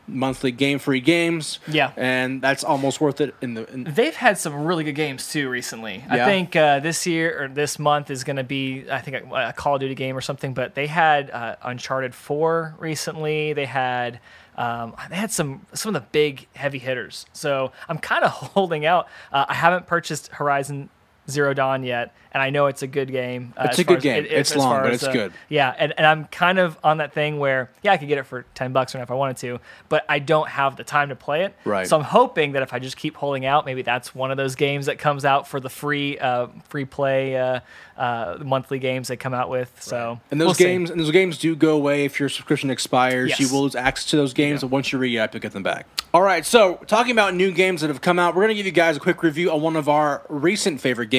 [0.09, 1.59] monthly game-free games.
[1.67, 1.91] Yeah.
[1.97, 3.35] and that's almost worth it.
[3.41, 6.03] In the in, They've had some really good games too recently.
[6.09, 9.49] I think uh, this year or this month is going to be, I think, a,
[9.49, 10.53] a Call of Duty game or something.
[10.53, 13.53] But they had uh, Uncharted Four recently.
[13.53, 14.19] They had.
[14.58, 18.86] Um, they had some some of the big heavy hitters, so I'm kind of holding
[18.86, 19.08] out.
[19.32, 20.89] Uh, I haven't purchased Horizon
[21.29, 23.53] Zero Dawn yet, and I know it's a good game.
[23.57, 24.23] Uh, It's a good game.
[24.25, 25.33] it- It's as long, but it's good.
[25.49, 28.23] Yeah, and, and I'm kind of on that thing where yeah, I could get it
[28.25, 29.59] for ten bucks or if I wanted to,
[29.89, 31.55] but I don't have the time to play it.
[31.65, 31.87] Right.
[31.87, 34.55] So I'm hoping that if I just keep holding out, maybe that's one of those
[34.55, 37.59] games that comes out for the free uh, free play uh,
[37.97, 39.71] uh, monthly games they come out with.
[39.81, 40.63] So and those we'll see.
[40.63, 43.29] games and those games do go away if your subscription expires.
[43.31, 43.39] Yes.
[43.39, 45.85] You will lose access to those games, but once you re-up, you'll get them back.
[46.13, 48.65] All right, so talking about new games that have come out, we're going to give
[48.65, 51.16] you guys a quick review on one of our recent favorite games,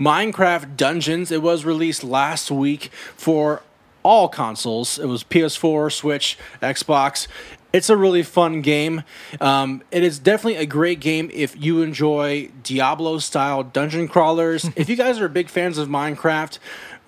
[0.00, 1.30] Minecraft Dungeons.
[1.30, 3.62] It was released last week for
[4.02, 4.98] all consoles.
[4.98, 7.26] It was PS4, Switch, Xbox.
[7.72, 9.02] It's a really fun game.
[9.40, 14.64] Um, it is definitely a great game if you enjoy Diablo style dungeon crawlers.
[14.76, 16.58] if you guys are big fans of Minecraft,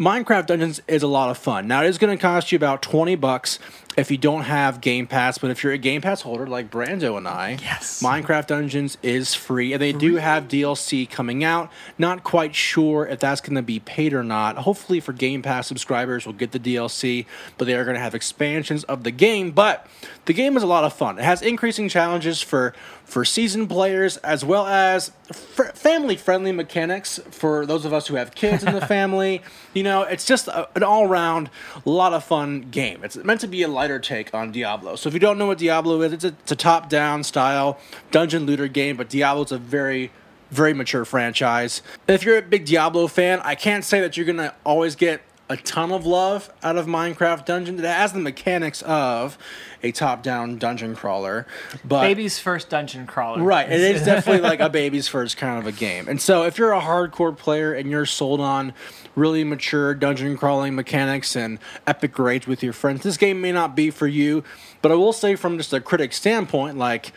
[0.00, 1.68] Minecraft Dungeons is a lot of fun.
[1.68, 3.58] Now it is going to cost you about twenty bucks
[3.96, 7.16] if you don't have Game Pass, but if you're a Game Pass holder like Brando
[7.16, 8.02] and I, Yes.
[8.02, 11.70] Minecraft Dungeons is free, and they do have DLC coming out.
[11.98, 14.56] Not quite sure if that's going to be paid or not.
[14.58, 17.24] Hopefully, for Game Pass subscribers, we'll get the DLC,
[17.56, 19.50] but they are going to have expansions of the game.
[19.50, 19.86] But
[20.26, 21.18] the game is a lot of fun.
[21.18, 27.20] It has increasing challenges for for seasoned players as well as fr- family friendly mechanics
[27.30, 29.42] for those of us who have kids in the family.
[29.74, 31.48] You know, it's just a, an all round
[31.84, 33.04] lot of fun game.
[33.04, 34.96] It's meant to be a lighter take on Diablo.
[34.96, 37.78] So if you don't know what Diablo is, it's a, it's a top down style
[38.10, 40.10] dungeon looter game, but Diablo's a very
[40.50, 41.82] very mature franchise.
[42.06, 45.56] If you're a big Diablo fan, I can't say that you're gonna always get a
[45.56, 47.78] ton of love out of Minecraft Dungeon.
[47.78, 49.38] It has the mechanics of
[49.82, 51.46] a top-down dungeon crawler,
[51.84, 53.42] but Baby's first dungeon crawler.
[53.42, 53.70] Right.
[53.70, 56.08] It is definitely like a baby's first kind of a game.
[56.08, 58.72] And so if you're a hardcore player and you're sold on
[59.14, 63.76] really mature dungeon crawling mechanics and epic raids with your friends, this game may not
[63.76, 64.42] be for you.
[64.82, 67.12] But I will say from just a critic standpoint, like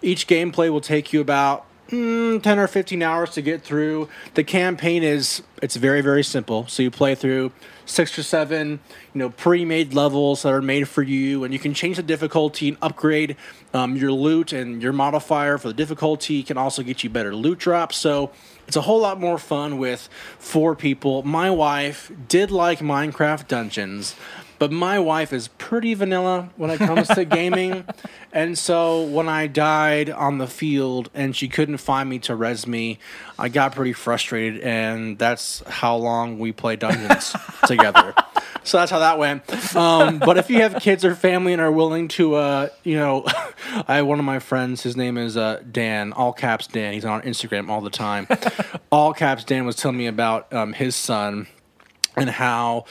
[0.00, 4.08] each gameplay will take you about mm, 10 or 15 hours to get through.
[4.34, 6.66] The campaign is it's very very simple.
[6.68, 7.52] So you play through
[7.86, 8.80] six or seven,
[9.12, 12.68] you know, pre-made levels that are made for you, and you can change the difficulty
[12.68, 13.36] and upgrade
[13.72, 17.58] um, your loot and your modifier for the difficulty can also get you better loot
[17.58, 17.96] drops.
[17.96, 18.30] So
[18.66, 21.22] it's a whole lot more fun with four people.
[21.22, 24.14] My wife did like Minecraft Dungeons,
[24.58, 27.84] but my wife is pretty vanilla when it comes to gaming.
[28.34, 32.66] And so when I died on the field and she couldn't find me to res
[32.66, 32.98] me,
[33.38, 37.32] I got pretty frustrated, and that's how long we play Dungeons
[37.68, 38.12] together.
[38.64, 39.76] So that's how that went.
[39.76, 43.24] Um, but if you have kids or family and are willing to, uh, you know,
[43.86, 44.82] I have one of my friends.
[44.82, 46.92] His name is uh, Dan, all caps Dan.
[46.92, 48.26] He's on Instagram all the time.
[48.90, 51.46] all caps Dan was telling me about um, his son
[52.16, 52.86] and how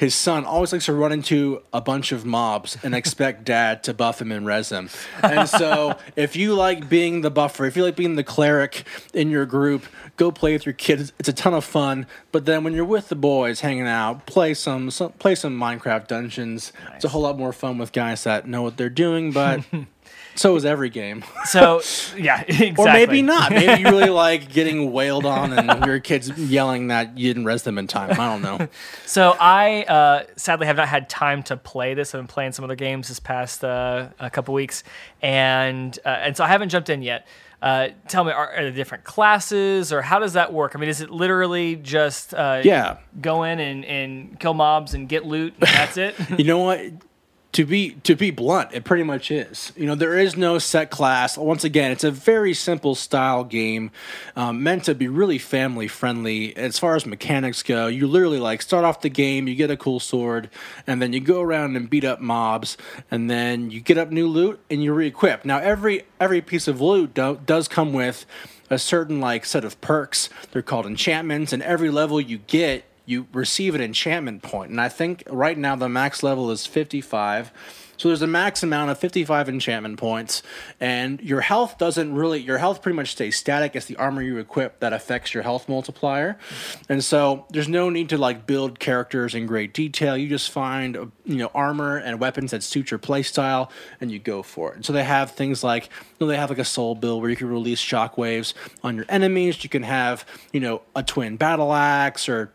[0.00, 3.92] his son always likes to run into a bunch of mobs and expect dad to
[3.92, 4.88] buff him and res him.
[5.22, 9.28] And so, if you like being the buffer, if you like being the cleric in
[9.28, 9.84] your group,
[10.16, 11.12] go play with your kids.
[11.18, 12.06] It's a ton of fun.
[12.32, 16.06] But then when you're with the boys hanging out, play some, some play some Minecraft
[16.06, 16.72] Dungeons.
[16.94, 19.62] It's a whole lot more fun with guys that know what they're doing, but
[20.40, 21.22] so is every game.
[21.44, 21.82] So
[22.16, 22.74] yeah, exactly.
[22.78, 23.50] Or maybe not.
[23.60, 27.62] Maybe you really like getting wailed on and your kids yelling that you didn't res
[27.62, 28.12] them in time.
[28.12, 28.68] I don't know.
[29.04, 32.14] So I uh, sadly have not had time to play this.
[32.14, 34.82] I've been playing some other games this past uh, a couple weeks,
[35.20, 37.26] and uh, and so I haven't jumped in yet.
[37.62, 40.72] Uh, tell me, are, are there different classes, or how does that work?
[40.74, 42.96] I mean, is it literally just uh, Yeah.
[43.20, 45.52] go in and, and kill mobs and get loot?
[45.60, 46.14] And that's it.
[46.38, 46.80] You know what?
[47.54, 49.72] To be to be blunt, it pretty much is.
[49.76, 51.36] You know, there is no set class.
[51.36, 53.90] Once again, it's a very simple style game,
[54.36, 56.56] um, meant to be really family friendly.
[56.56, 59.76] As far as mechanics go, you literally like start off the game, you get a
[59.76, 60.48] cool sword,
[60.86, 62.76] and then you go around and beat up mobs,
[63.10, 65.44] and then you get up new loot and you re-equip.
[65.44, 68.26] Now, every every piece of loot do, does come with
[68.70, 70.30] a certain like set of perks.
[70.52, 74.70] They're called enchantments, and every level you get you receive an enchantment point.
[74.70, 77.52] And I think right now the max level is 55.
[77.96, 80.42] So there's a max amount of 55 enchantment points,
[80.80, 83.76] and your health doesn't really, your health pretty much stays static.
[83.76, 86.38] It's the armor you equip that affects your health multiplier.
[86.88, 90.16] And so there's no need to like build characters in great detail.
[90.16, 93.70] You just find, you know, armor and weapons that suit your playstyle,
[94.00, 94.76] and you go for it.
[94.76, 97.28] And so they have things like, you know, they have like a soul build where
[97.28, 99.62] you can release shockwaves on your enemies.
[99.62, 102.50] You can have, you know, a twin battle axe or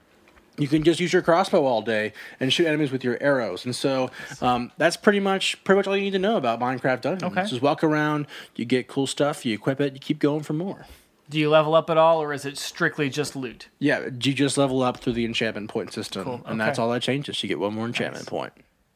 [0.57, 3.65] you can just use your crossbow all day and shoot enemies with your arrows.
[3.65, 4.09] And so
[4.41, 7.31] um, that's pretty much pretty much all you need to know about Minecraft Dungeons.
[7.31, 7.45] Okay.
[7.47, 10.85] Just walk around, you get cool stuff, you equip it, you keep going for more.
[11.27, 13.67] Do you level up at all, or is it strictly just loot?
[13.79, 17.01] Yeah, you just level up through the enchantment point system, Cool, and that's all that
[17.01, 17.41] changes.
[17.41, 18.53] You get one more enchantment point.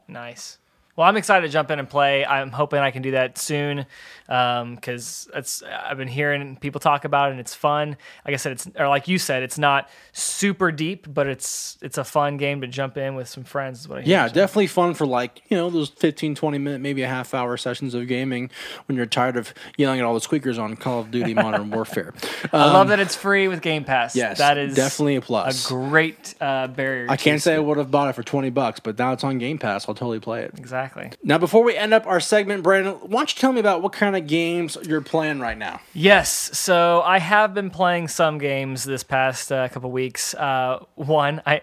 [0.08, 0.60] Nice.
[0.99, 2.25] Well, I'm excited to jump in and play.
[2.25, 3.85] I'm hoping I can do that soon
[4.27, 7.95] because it's I've been hearing people talk about it and it's fun.
[8.25, 11.97] Like I said, it's or like you said, it's not super deep, but it's it's
[11.97, 13.79] a fun game to jump in with some friends.
[13.79, 14.12] Is what I hear.
[14.12, 17.33] Yeah, So- definitely fun for like, you know, those 15, 20 minute, maybe a half
[17.33, 18.51] hour sessions of gaming
[18.89, 22.13] when you're tired of yelling at all the squeakers on Call of Duty Modern Warfare.
[22.51, 24.17] I love that it's free with Game Pass.
[24.17, 25.65] Um, Yes, that is definitely a plus.
[25.65, 27.05] a great uh, barrier.
[27.07, 29.38] I can't say I would have bought it for 20 bucks, but now it's on
[29.38, 29.88] Game Pass.
[29.88, 30.51] I'll totally play it.
[30.57, 30.88] exactly.
[31.23, 33.93] Now, before we end up our segment, Brandon, why don't you tell me about what
[33.93, 35.82] kind of games you're playing right now?
[35.93, 40.34] Yes, so I have been playing some games this past uh, couple weeks.
[40.34, 41.62] Uh, one, I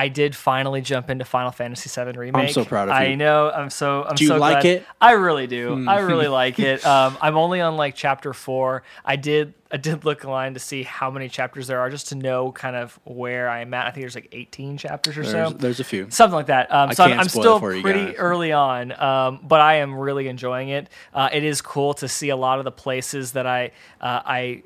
[0.00, 2.48] I did finally jump into Final Fantasy VII remake.
[2.48, 3.12] I'm so proud of you.
[3.12, 3.50] I know.
[3.50, 4.04] I'm so.
[4.04, 4.64] I'm Do you so like glad.
[4.64, 4.82] it?
[4.82, 4.92] Hmm.
[4.98, 5.86] I really do.
[5.86, 6.86] I really like it.
[6.86, 8.82] Um, I'm only on like chapter four.
[9.04, 9.52] I did.
[9.70, 12.76] I did look online to see how many chapters there are, just to know kind
[12.76, 13.88] of where I'm at.
[13.88, 16.06] I think there's like 18 chapters or There's, so there's a few.
[16.10, 16.72] something like that.
[16.72, 20.88] Um, so I'm, I'm still pretty early on, um, but I am really enjoying it.
[21.12, 24.62] Uh, it is cool to see a lot of the places that I uh, I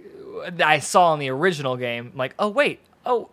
[0.64, 2.10] I saw in the original game.
[2.12, 3.30] I'm like, oh wait, oh.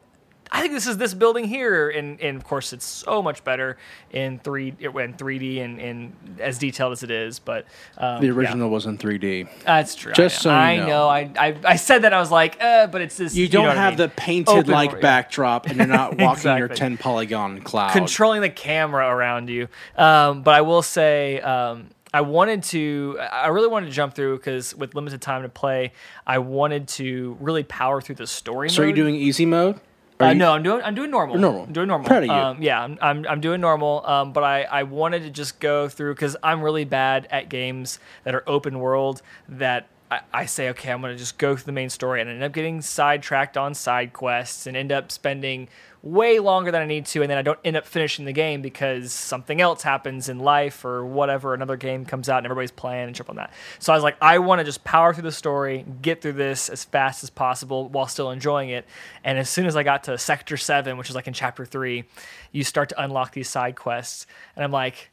[0.54, 3.78] I think this is this building here, and, and of course it's so much better
[4.12, 7.39] in three in 3D and, and as detailed as it is.
[7.39, 7.66] But
[7.97, 8.34] um, The yeah.
[8.34, 9.47] original was in 3D.
[9.64, 10.12] that's true.
[10.14, 11.08] Just I, so you I know.
[11.08, 13.34] I, I I said that I was like, uh, but it's this.
[13.34, 14.10] You don't know what I have mean.
[14.10, 17.93] the painted Open like backdrop, and you're not walking your 10 polygon cloud.
[17.93, 19.70] controlling the camera around you.
[19.95, 24.36] Um, but I will say, um, I wanted to, I really wanted to jump through
[24.38, 25.93] because with limited time to play,
[26.28, 28.95] I wanted to really power through the story so are you mode.
[28.97, 29.80] doing easy mode?
[30.24, 31.38] Uh, you- no, I'm doing I'm doing normal.
[31.38, 31.64] normal.
[31.64, 32.08] I'm doing normal.
[32.08, 32.32] Proud of you.
[32.34, 34.06] Um, yeah, I'm, I'm I'm doing normal.
[34.06, 38.00] Um, but I I wanted to just go through because I'm really bad at games
[38.24, 39.88] that are open world that.
[40.10, 42.52] I, I say okay, I'm gonna just go through the main story and end up
[42.52, 45.70] getting sidetracked on side quests and end up spending
[46.04, 48.62] way longer than I need to, and then I don't end up finishing the game
[48.62, 51.54] because something else happens in life or whatever.
[51.54, 53.54] Another game comes out and everybody's playing and trip on that.
[53.80, 56.70] So I was like, I want to just power through the story, get through this
[56.70, 58.86] as fast as possible while still enjoying it.
[59.24, 62.06] And as soon as I got to Sector Seven, which is like in Chapter Three,
[62.52, 65.10] you start to unlock these side quests, and I'm like.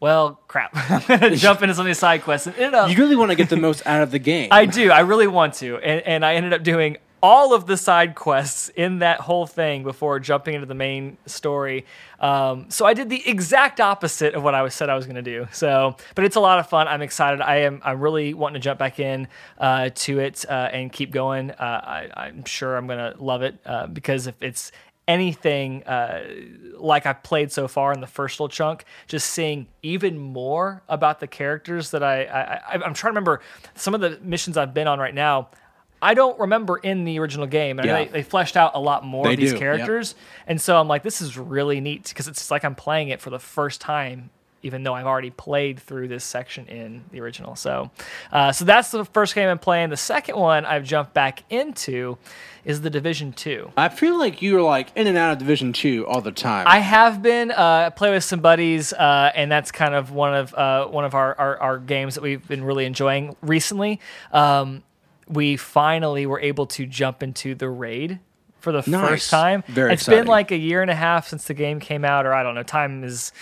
[0.00, 0.72] Well, crap.
[0.90, 3.36] I'm gonna jump into some of these side quests and up You really want to
[3.36, 4.48] get the most out of the game.
[4.50, 4.90] I do.
[4.90, 5.78] I really want to.
[5.78, 9.82] And, and I ended up doing all of the side quests in that whole thing
[9.82, 11.86] before jumping into the main story.
[12.20, 15.16] Um, so I did the exact opposite of what I was said I was going
[15.16, 15.48] to do.
[15.50, 16.86] So, but it's a lot of fun.
[16.86, 17.40] I'm excited.
[17.40, 17.80] I am.
[17.82, 21.50] I'm really wanting to jump back in uh, to it uh, and keep going.
[21.52, 24.70] Uh, I, I'm sure I'm going to love it uh, because if it's
[25.08, 26.24] anything uh,
[26.76, 31.20] like I've played so far in the first little chunk, just seeing even more about
[31.20, 33.40] the characters that I, I, I I'm trying to remember
[33.74, 35.48] some of the missions I've been on right now.
[36.04, 38.04] I don't remember in the original game, and Yeah.
[38.04, 39.60] they, they fleshed out a lot more They of these do, yep.
[39.62, 40.14] characters,
[40.46, 43.30] and so I'm like, this is really neat because it's like I'm playing it for
[43.30, 44.30] the first time,
[44.62, 47.54] even though I've already played through this section in the original.
[47.56, 47.90] So,
[48.32, 49.90] uh, so that's the first game I'm playing.
[49.90, 52.16] The second one I've jumped back into
[52.64, 53.70] is the Division Two.
[53.76, 56.66] I feel like you're like in and out of Division Two all the time.
[56.66, 60.54] I have been uh, play with some buddies, uh, and that's kind of one of
[60.54, 64.00] uh, one of our, our, our games that we've been really enjoying recently.
[64.32, 64.82] Um,
[65.28, 68.20] we finally were able to jump into the raid
[68.60, 69.08] for the Nice.
[69.08, 69.62] first time.
[69.68, 72.32] Very It's been like a year and a half since the game came out, or
[72.32, 72.62] I don't know.
[72.62, 73.32] Time is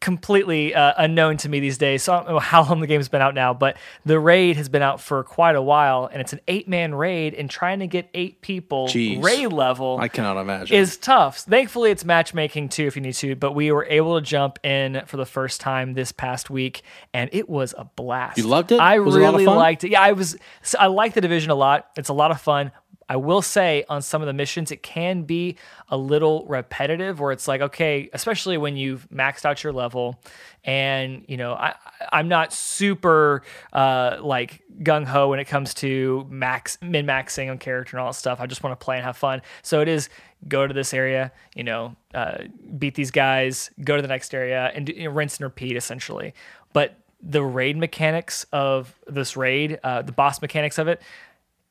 [0.00, 2.02] completely uh, unknown to me these days.
[2.04, 4.68] So I don't know how long the game's been out now, but the raid has
[4.68, 7.86] been out for quite a while, and it's an eight man raid, and trying to
[7.86, 9.22] get eight people Jeez.
[9.22, 10.76] raid level I cannot imagine.
[10.76, 11.38] is tough.
[11.40, 15.02] Thankfully, it's matchmaking too if you need to, but we were able to jump in
[15.06, 16.82] for the first time this past week,
[17.12, 18.38] and it was a blast.
[18.38, 18.80] You loved it?
[18.80, 19.56] I Was it a lot of really fun?
[19.56, 19.90] liked it.
[19.90, 20.36] Yeah, I was.
[20.62, 21.88] So I like the division a lot.
[21.96, 22.70] It's a lot of fun.
[23.08, 25.56] I will say on some of the missions, it can be
[25.88, 30.20] a little repetitive where it's like, okay, especially when you've maxed out your level
[30.64, 31.74] and, you know, I,
[32.12, 33.42] I'm not super
[33.72, 38.12] uh, like gung ho when it comes to max, min maxing on character and all
[38.12, 38.40] that stuff.
[38.40, 39.40] I just want to play and have fun.
[39.62, 40.10] So it is
[40.46, 42.44] go to this area, you know, uh,
[42.78, 46.34] beat these guys, go to the next area and you know, rinse and repeat essentially.
[46.72, 51.02] But the raid mechanics of this raid, uh, the boss mechanics of it,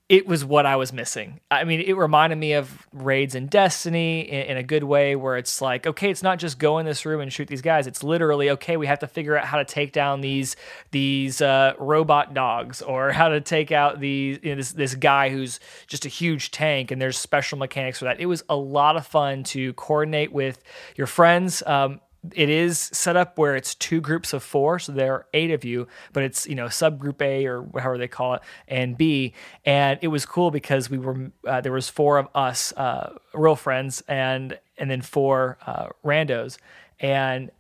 [0.10, 1.42] it was what I was missing.
[1.52, 5.36] I mean, it reminded me of raids in Destiny in, in a good way, where
[5.36, 7.88] it's like, okay, it's not just go in this room and shoot these guys.
[7.88, 8.78] It's literally okay.
[8.78, 10.56] We have to figure out how to take down these
[10.92, 15.30] these uh, robot dogs, or how to take out these you know, this this guy
[15.30, 16.90] who's just a huge tank.
[16.90, 18.22] And there's special mechanics for that.
[18.22, 20.64] It was a lot of fun to coordinate with
[20.96, 21.62] your friends.
[21.66, 22.00] Um,
[22.34, 25.64] it is set up where it's two groups of four, so there are eight of
[25.64, 29.34] you, but it's you know subgroup A or however they call it, and B,
[29.66, 33.56] and it was cool because we were uh, there was four of us uh, real
[33.56, 36.58] friends and and then four uh, randos,
[37.00, 37.52] and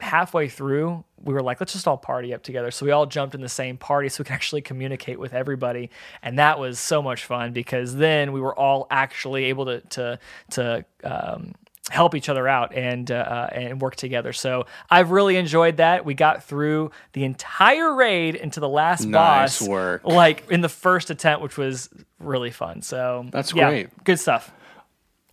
[0.00, 2.70] halfway through we were like let's just all party up together.
[2.70, 5.90] So we all jumped in the same party so we could actually communicate with everybody
[6.22, 10.18] and that was so much fun because then we were all actually able to to
[10.50, 11.54] to um,
[11.92, 14.32] help each other out and uh, and work together.
[14.32, 16.04] So I've really enjoyed that.
[16.04, 20.04] We got through the entire raid into the last Nice boss, work.
[20.04, 21.88] like in the first attempt, which was
[22.18, 22.82] really fun.
[22.82, 24.04] So That's yeah, great.
[24.04, 24.50] good stuff.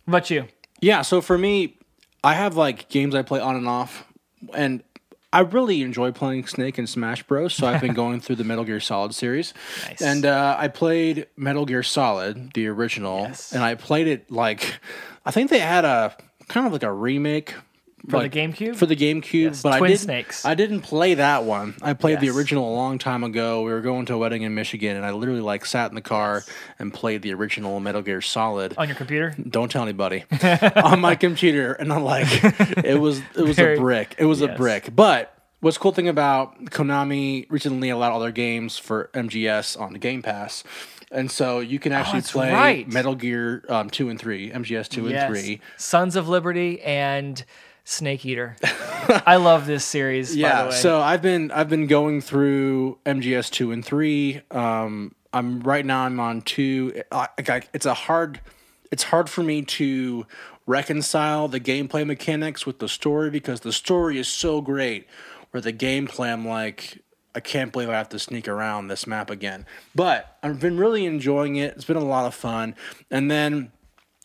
[0.04, 0.46] What about you?
[0.80, 1.76] Yeah, so for me,
[2.22, 4.04] I have like games I play on and off,
[4.54, 4.82] and
[5.32, 7.54] I really enjoy playing Snake and Smash Bros.
[7.54, 9.54] So I've been going through the Metal Gear Solid series,
[9.88, 10.02] Nice.
[10.02, 13.52] and uh, I played Metal Gear Solid, the original, Yes.
[13.52, 14.78] and I played it like
[15.24, 16.16] I think they had a
[16.50, 17.54] kind of like a remake
[18.08, 18.76] For like, the GameCube?
[18.76, 20.00] For the GameCube, Yes, but I didn't.
[20.00, 20.44] Snakes.
[20.44, 21.74] I didn't play that one.
[21.82, 23.62] I played the original a long time ago.
[23.62, 26.00] We were going to a wedding in Michigan, and I literally like sat in the
[26.00, 26.42] car
[26.78, 29.34] and played the original Metal Gear Solid on your computer?
[29.48, 30.24] don't tell anybody
[30.76, 32.26] on my computer and i'm like
[32.84, 36.08] it was it was Very- a brick it was a brick but what's cool thing
[36.08, 40.64] about konami recently allowed all their games for mgs on the game pass
[41.10, 42.88] and so you can actually Oh, play right.
[42.88, 47.44] metal gear um, 2 and 3 mgs 2 and 3 Sons of Liberty and
[47.84, 48.56] Snake Eater.
[49.26, 50.28] I love this series.
[50.30, 50.70] by the yeah way.
[50.72, 56.02] so i've been i've been going through mgs 2 and 3 um i'm right now
[56.04, 58.40] i'm on 2 I, I, it's a hard
[58.92, 60.26] it's hard for me to
[60.66, 65.06] reconcile the gameplay mechanics with the story because the story is so great
[65.50, 67.02] where the gameplay i'm like
[67.34, 71.06] i can't believe i have to sneak around this map again but i've been really
[71.06, 72.74] enjoying it it's been a lot of fun
[73.10, 73.70] and then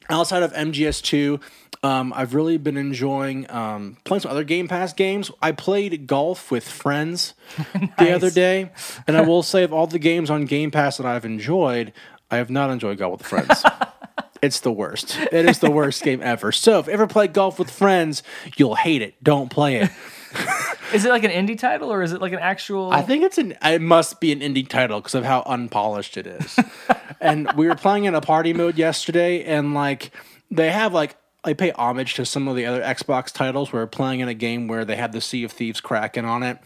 [0.09, 1.41] outside of MGS2,
[1.83, 5.31] um, I've really been enjoying um, playing some other Game Pass games.
[5.41, 7.33] I played golf with friends
[7.99, 8.71] the other day,
[9.07, 11.93] and I will say, of all the games on Game Pass that I've enjoyed,
[12.31, 13.63] I have not enjoyed golf with friends.
[14.41, 15.17] it's the worst.
[15.31, 16.51] It is the worst game ever.
[16.51, 18.23] So, if you ever play golf with friends,
[18.57, 19.23] you'll hate it.
[19.23, 19.91] Don't play it.
[20.95, 22.91] Is it like an indie title or is it like an actual?
[22.91, 23.55] I think it's an.
[23.61, 26.57] It must be an indie title because of how unpolished it is.
[27.21, 30.11] and we were playing in a party mode yesterday, and like
[30.49, 33.73] they have like I pay homage to some of the other Xbox titles.
[33.73, 36.59] We're playing in a game where they have the Sea of Thieves Kraken on it,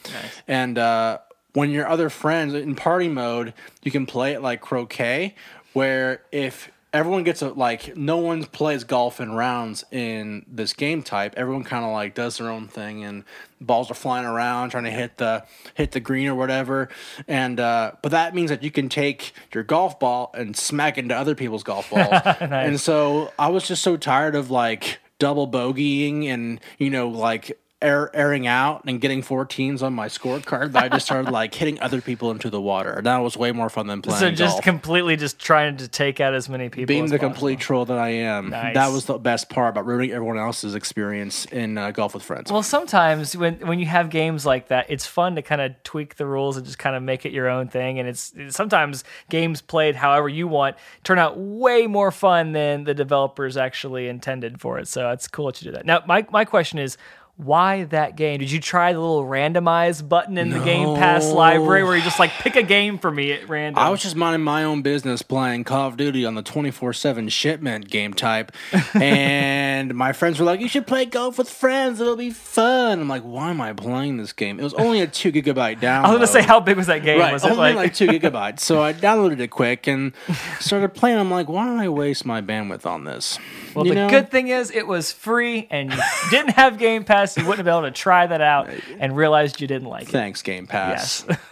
[0.48, 1.20] and uh,
[1.54, 3.54] when your other friends in party mode,
[3.84, 5.36] you can play it like croquet,
[5.74, 11.04] where if everyone gets a like no one plays golf in rounds in this game
[11.04, 11.34] type.
[11.38, 13.24] Everyone kind of like does their own thing and
[13.62, 16.90] balls are flying around trying to hit the hit the green or whatever.
[17.28, 21.16] And uh but that means that you can take your golf ball and smack into
[21.16, 22.22] other people's golf balls.
[22.40, 27.60] And so i was just so tired of like double bogeying and you know like
[27.82, 31.80] air, airing out and getting 14s on my scorecard that I just started like hitting
[31.82, 32.92] other people into the water.
[32.92, 34.64] And that was way more fun than playing so just golf.
[34.64, 36.88] completely just trying to take out as many people.
[36.88, 37.30] Being the possible.
[37.34, 38.74] complete troll that I am, Nice.
[38.74, 42.52] that was the best part about ruining everyone else's experience in uh, golf with friends.
[42.52, 46.16] Well, sometimes when when you have games like that, it's fun to kind of tweak
[46.16, 47.98] the rules and just kind of make it your own thing.
[47.98, 50.76] And it's sometimes games played however you want
[51.06, 54.88] turn out way more fun than the developers actually intended for it.
[54.90, 55.86] So it's cool that you do that.
[55.86, 56.98] Now, my my question is.
[57.42, 58.40] Why that game?
[58.40, 61.36] Did you try the little randomize button in the Game Pass No.
[61.36, 63.82] library where you just like pick a game for me at random?
[63.82, 67.30] I was just minding my own business playing Call of Duty on the 24 7
[67.30, 68.52] shipment game type.
[68.94, 72.02] and my friends were like, You should play golf with friends.
[72.02, 73.00] It'll be fun.
[73.00, 74.60] I'm like, Why am I playing this game?
[74.60, 76.04] It was only a two gigabyte download.
[76.04, 77.20] I was gonna say, how big was that game?
[77.20, 78.60] Right, was only like, like, two gigabytes.
[78.60, 80.12] So I downloaded it quick and
[80.60, 81.18] started playing.
[81.18, 83.40] I'm like, why don't I waste my bandwidth on this?
[83.80, 84.10] Well, You the know?
[84.10, 86.00] good thing is it was free and you
[86.30, 87.38] didn't have Game Pass.
[87.38, 88.70] You wouldn't have been able to try that out
[89.00, 90.12] and realized you didn't like it.
[90.12, 91.26] Thanks, Game Pass.
[91.28, 91.40] Yes.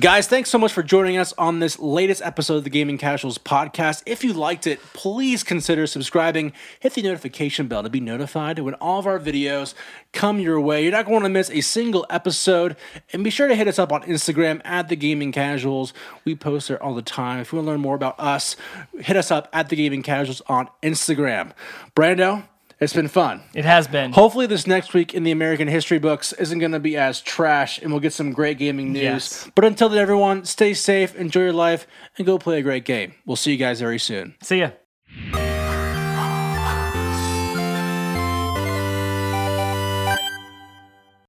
[0.00, 3.36] Guys, thanks so much for joining us on this latest episode of the Gaming Casuals
[3.36, 4.02] podcast.
[4.06, 6.54] If you liked it, please consider subscribing.
[6.80, 9.74] Hit the notification bell to be notified when all of our videos
[10.12, 10.82] come your way.
[10.82, 12.76] You're not going to miss a single episode.
[13.12, 15.92] And be sure to hit us up on Instagram at the Gaming Casuals.
[16.24, 17.40] We post there all the time.
[17.40, 18.56] If you want to learn more about us,
[19.00, 21.52] hit us up at the Gaming Casuals on Instagram.
[21.94, 22.44] Brando,
[22.82, 23.42] it's been fun.
[23.54, 24.12] It has been.
[24.12, 27.80] Hopefully, this next week in the American history books isn't going to be as trash,
[27.80, 29.02] and we'll get some great gaming news.
[29.02, 29.50] Yes.
[29.54, 31.86] But until then, everyone, stay safe, enjoy your life,
[32.18, 33.14] and go play a great game.
[33.24, 34.34] We'll see you guys very soon.
[34.42, 34.70] See ya.